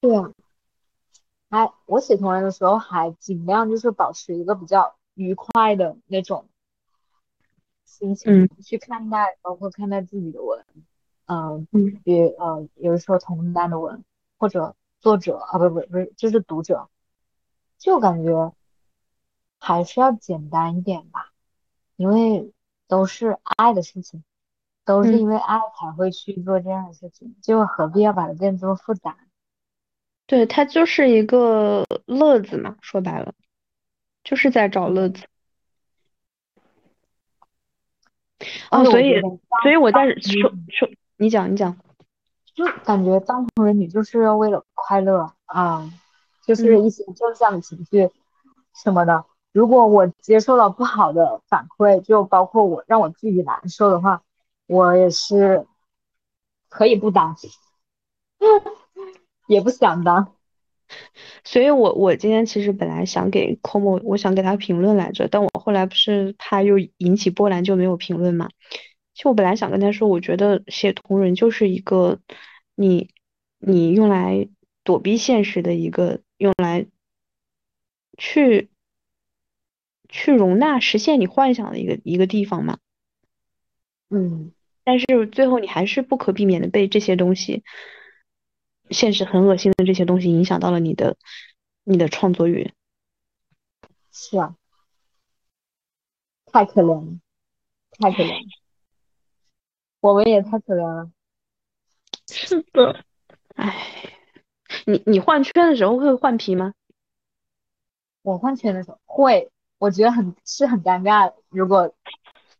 [0.00, 0.32] 对啊，
[1.50, 6.48] 哎我写同人的时候还尽量就是保持一个比较愉快的那种
[7.84, 10.64] 心情去看待，包括看待自己的文，
[11.26, 11.66] 嗯，
[12.04, 14.04] 比呃，有的时候同单的文
[14.36, 16.88] 或者作者啊，不不不是，就是读者，
[17.78, 18.52] 就感觉。
[19.58, 21.32] 还是要简单一点吧，
[21.96, 22.52] 因为
[22.86, 24.24] 都是爱的事情，
[24.84, 29.16] 都是因为爱才会去做这样的事情，就何必要把它变这么复杂？
[30.26, 33.34] 对，它就是一个乐子嘛，说白了，
[34.24, 35.26] 就是在找乐子。
[38.70, 39.20] 哦，所以，
[39.62, 41.76] 所以我在说说，你讲，你讲，
[42.54, 45.90] 就感觉当红人女就是要为了快乐啊，
[46.46, 48.10] 就是一些正向的情绪
[48.74, 49.24] 什么的。
[49.52, 54.22] 如果我接受了不好的反馈，就包括我让我自己难受的话，
[54.66, 55.66] 我也是
[56.68, 57.34] 可以不当，
[59.48, 60.34] 也不想当。
[61.44, 68.48] 所以我我今天其实本来想给 Komo，我想给他评论来着，但我后来不是他又引起波澜就没有评论嘛。
[69.14, 72.20] 其实我本来想跟他说，我觉得写同人就是一个
[72.74, 73.10] 你
[73.58, 74.48] 你用来
[74.84, 76.86] 躲避现实的一个用来
[78.16, 78.70] 去。
[80.08, 82.78] 去容纳、实现你幻想的一个一个地方嘛，
[84.10, 84.52] 嗯，
[84.84, 87.62] 但是最后你还是不可避免的被这些东西，
[88.90, 91.16] 现实很恶心的这些东西影响到了你的
[91.84, 92.72] 你的创作欲。
[94.12, 94.56] 是啊，
[96.46, 97.18] 太可怜了，
[97.98, 98.48] 太可怜了，
[100.00, 101.10] 我们也太可怜了。
[102.26, 103.04] 是的，
[103.54, 104.14] 唉。
[104.84, 106.74] 你你换圈的时候会换皮吗？
[108.22, 111.32] 我换圈的时候会，我觉得很是很尴尬。
[111.50, 111.94] 如果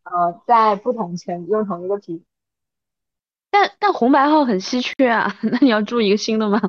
[0.04, 2.24] 呃在不同圈用同一个皮，
[3.50, 6.60] 但但红白号很稀缺啊， 那你要注一个新的吗？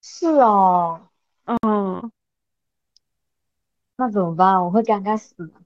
[0.00, 1.08] 是哦，
[1.44, 2.10] 嗯，
[3.96, 4.62] 那怎么办？
[4.64, 5.65] 我会尴尬死的。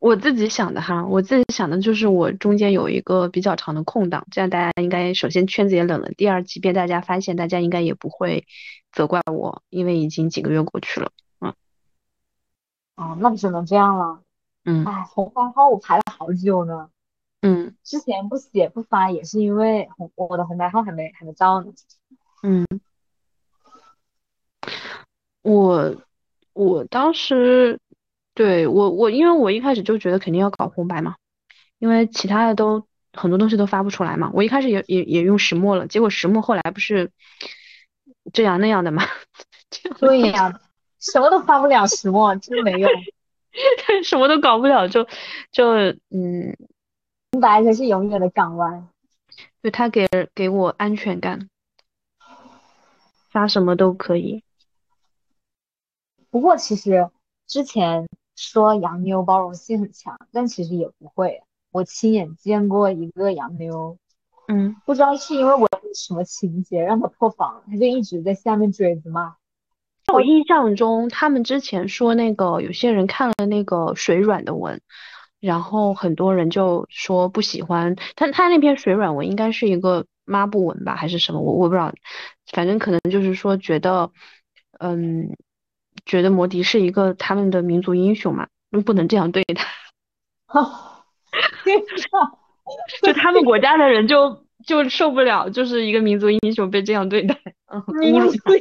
[0.00, 8.46] 我自己想的哈，我自己想的就是我中间有一个比较长的空档，这样大家应该首先圈子也冷了，第二，即便大家发现，大家应该也不会
[8.90, 11.12] 责怪我，因为已经几个月过去了。
[11.40, 11.54] 嗯，
[12.96, 14.22] 哦，那只能这样了。
[14.64, 16.88] 嗯哎，红白号我排了好久呢，
[17.42, 21.72] 嗯之前不写不发也是因为红我的红白号还没还没到呢。
[22.42, 22.66] 嗯，
[25.42, 25.94] 我
[26.54, 27.78] 我当时
[28.34, 31.16] 对我我因为我一开始就觉得肯定要搞红白嘛，
[31.78, 34.30] 因为其他的都很多东西都发不出来嘛。
[34.32, 37.10] 我一开始也也也用石墨了，结果石墨后来不是
[38.32, 39.02] 这样那样的嘛，
[39.98, 40.60] 对呀，
[40.98, 42.90] 什么都发不了，石墨真没用。
[44.04, 45.04] 什么都搞不了，就
[45.50, 45.72] 就
[46.10, 46.56] 嗯，
[47.32, 48.88] 红白才是永远的港湾。
[49.60, 51.48] 就他给给我安全感，
[53.30, 54.44] 发什么都可以。
[56.30, 57.10] 不过其实
[57.48, 58.06] 之前
[58.42, 61.42] 说洋妞包容性很强，但其实也不会。
[61.70, 63.98] 我亲眼见过一个洋妞，
[64.48, 69.36] 嗯，不知道是因为我什么情节让他破防，他就一直在下面追着骂。
[70.12, 74.80] 我印象中，他们之前说那个有些人看了那个水软的文，
[75.38, 78.26] 然后很多人就说不喜欢他。
[78.32, 81.40] 他那篇水软文应该是一个抹布文吧，还是什么？
[81.40, 81.92] 我我不知道，
[82.50, 84.10] 反正可能就是说觉得，
[84.80, 85.36] 嗯，
[86.06, 88.48] 觉得摩迪是一个他们的民族英雄嘛，
[88.84, 89.66] 不能这样对他。
[93.02, 97.36] 就他们国家的人就就受不了，就是一个民族英雄被这样对待，
[97.66, 98.52] 嗯，侮辱他。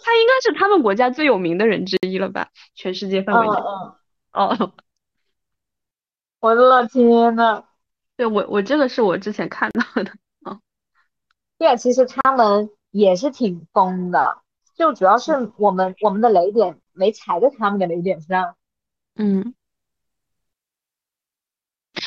[0.00, 2.48] 他应该是他们国家最有名的人之一了吧？
[2.74, 3.54] 全世界范围内。
[3.54, 3.94] 嗯
[4.32, 4.72] 哦，
[6.40, 7.64] 我的老天呐！
[8.16, 10.12] 对我我这个是我之前看到的。
[11.58, 14.38] 对啊，其实他们也是挺疯的，
[14.78, 18.54] 就主要是我们我们的雷点没踩在他们的雷点上。
[19.16, 19.54] 嗯。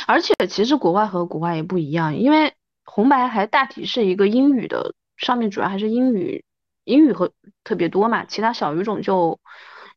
[0.08, 2.54] 而且其实国外和国外也不一样，因为
[2.86, 6.46] 红白还大体是一个英语的，上面主要还是英语，
[6.86, 7.34] 英语和
[7.66, 9.40] 特别多嘛，其他小语种就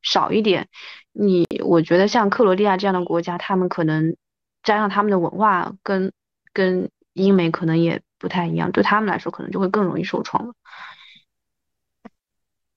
[0.02, 0.68] 少一点。
[1.12, 4.16] 你我觉得像克罗地亚这样的国家，他们可能
[4.64, 6.12] 加上他们的文化跟
[6.52, 10.54] 跟英美可能也不太一样，对他们来说可能就会更容易受创了。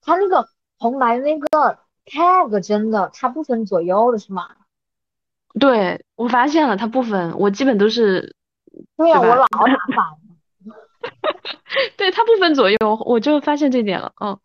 [0.08, 0.48] 他那个
[0.78, 4.48] 红白那个 tag 真的，它不分左右的是吗？
[5.60, 8.34] 对，我发现了，它不分，我基本都是，
[8.96, 10.16] 对呀，对吧我老打反。
[11.98, 14.38] 对，它不分左右，我就发现这点了，嗯。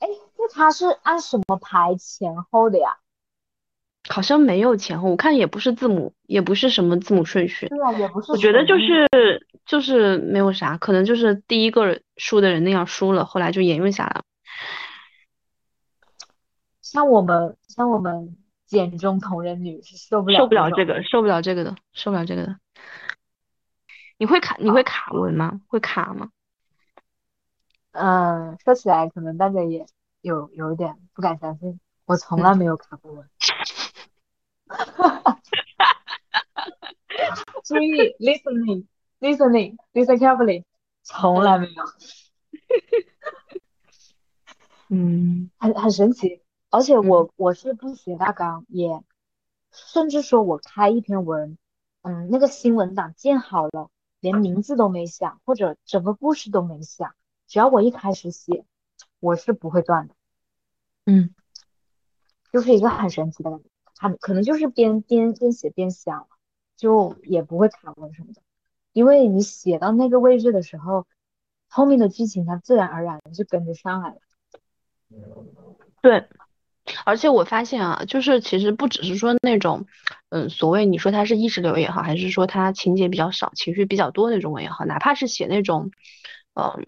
[0.00, 2.96] 哎，那它是按什么排前后的呀？
[4.08, 7.68] 好像没有前后，我看也不是字母，也不是什么字母顺序。
[7.68, 8.32] 对啊，也不是。
[8.32, 14.22] 我觉得就是就是没有啥，可能就是第一个输的人那样输了，后来就沿用下来了。
[16.92, 18.36] 像我们，像我们
[18.66, 22.58] 简中同人女是受不了受不了这个，受不了这个的，受不了这个的。
[24.18, 25.62] 你会卡你会卡文吗？
[25.68, 26.30] 会卡吗？
[27.92, 29.86] 嗯，说起来可能大家也
[30.20, 33.26] 有有一点不敢相信，我从来没有卡过文。
[37.64, 38.84] 注意，listening
[39.18, 40.64] listening listen carefully，
[41.02, 41.82] 从来没有，
[44.90, 46.42] 嗯很很神奇。
[46.72, 49.04] 而且我我是不写大纲，也
[49.70, 51.58] 甚至说我开一篇文，
[52.00, 53.90] 嗯，那个新文档建好了，
[54.20, 57.14] 连名字都没想，或者整个故事都没想，
[57.46, 58.64] 只要我一开始写，
[59.20, 60.14] 我是不会断的，
[61.04, 61.34] 嗯
[62.50, 63.66] 就是一个很神奇的感觉。
[63.94, 66.26] 很可能就是边边边写边想，
[66.76, 68.40] 就也不会卡文什么的，
[68.94, 71.06] 因为你写到那个位置的时候，
[71.68, 74.20] 后面的剧情它自然而然就跟着上来了。
[76.00, 76.26] 对。
[77.04, 79.86] 而且我发现啊，就是其实不只是说那种，
[80.30, 85.90] 嗯，所谓你说它是意识流也好，还是说它情节比较少、情绪比较多那种文也好，哪怕是写那种，
[86.54, 86.86] 嗯，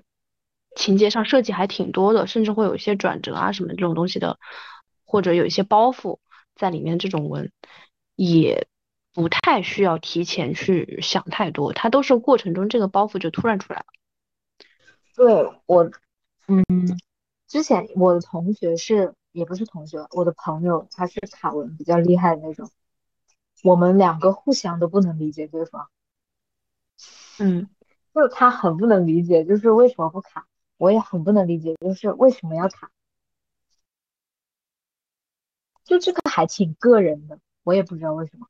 [0.76, 4.38] 情节上设计还挺多的，甚至会有一些转折啊什么这种东西的，
[5.04, 6.18] 或者有一些包袱
[6.54, 7.50] 在里面，这种文
[8.16, 8.66] 也
[9.12, 13.86] 不太需要提前去想太多，它都是过程中这个包袱就突然出来了。
[15.16, 15.88] 对我，
[16.48, 16.64] 嗯，
[17.46, 22.70] 之前我的同学是，也不是同学，我的朋友他是卡文比较厉害的那种，
[23.64, 25.88] 我们两个互相都不能理解对方。
[27.38, 27.68] 嗯
[28.14, 30.46] 就他很不能理解，就是为什么不卡，
[30.76, 32.92] 我也很不能理解，就是为什么要卡。
[35.82, 38.46] 就这个还挺个人的，我也不知道为什么。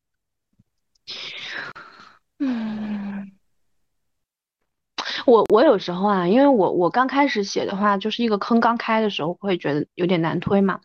[2.39, 3.33] 嗯，
[5.27, 10.81] 我我有时候啊，因为我我刚开始写的话，就是一个坑刚开的时候，会觉得有点难推嘛。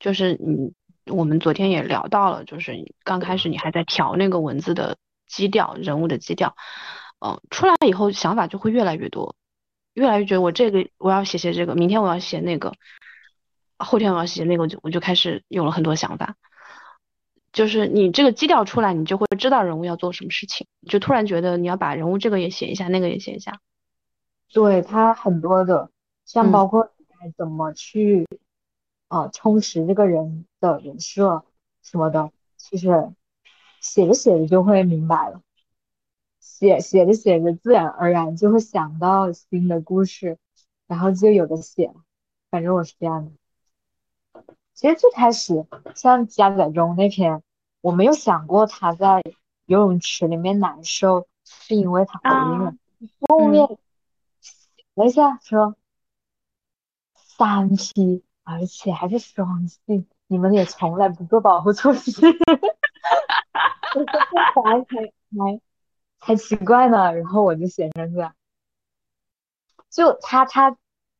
[0.00, 0.72] 就是你
[1.06, 4.96] 我们昨天也聊到了，就是刚开始你还在调那个文字的
[5.26, 6.56] 基调、人物的基调，
[7.24, 9.36] 嗯，出来以后想法就会越来越多，
[9.94, 12.72] 越来越觉得我这个我要写写这个，明天我要写那个，
[13.78, 16.36] 后天我要写那个，我就我就开始有了很多想法。
[17.52, 23.60] 就是你这个基调出来，你就会知道人物要做什么事情，就突然觉得你要把人物这个也写一下，那个也写一下。
[24.52, 25.90] 对他很多的，
[26.24, 26.90] 像嗯包括
[27.36, 28.28] 怎么去，
[29.08, 31.44] 呃，充实这个人的人设
[31.82, 33.12] 什么的，其实
[33.80, 35.40] 写着写着就会明白了，
[36.40, 40.38] 写写着写着自然而然就会想到新的故事，
[40.86, 41.94] 然后就有的写了。
[42.50, 43.32] 反正我是这样的。
[44.74, 47.42] 其实最开始像加载中那篇，
[47.80, 49.22] 我没有想过他在
[49.66, 52.70] 游泳池里面难受是因为他怀孕了。
[52.70, 52.74] 啊
[53.28, 53.66] 后面
[54.94, 55.74] 写了一下说
[57.14, 62.10] 三 P，而且还是双性，你们也从来不做保护措施，
[63.94, 64.12] 我说这
[64.62, 65.60] 才才才
[66.20, 67.12] 才奇怪呢。
[67.12, 68.34] 然后我就写上去了，
[69.90, 70.76] 就他他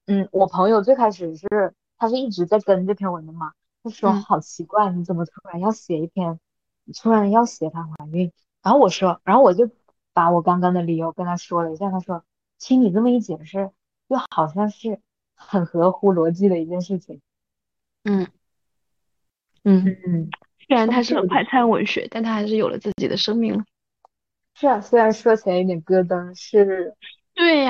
[0.07, 6.39] 嗯，我朋友最开始是他是一直在跟这篇文的嘛，他说嗯好奇怪，你怎么突然要写一篇，
[6.85, 8.33] 你突然要写她怀孕？
[8.63, 9.69] 然后我说，然后我就
[10.13, 12.25] 把我刚刚的理由跟他说了一下，他说，
[12.59, 13.71] 听你这么一解释，
[14.09, 15.01] 又好像是
[15.35, 17.21] 很合乎逻辑的一件事情。
[18.05, 18.27] 嗯
[19.63, 20.29] 嗯，嗯，
[20.67, 23.65] 虽然它是快餐文学，但它还是有了自己的生命了。
[24.55, 26.95] 是啊，虽然说起来有点咯噔，是
[27.35, 27.63] 对呀、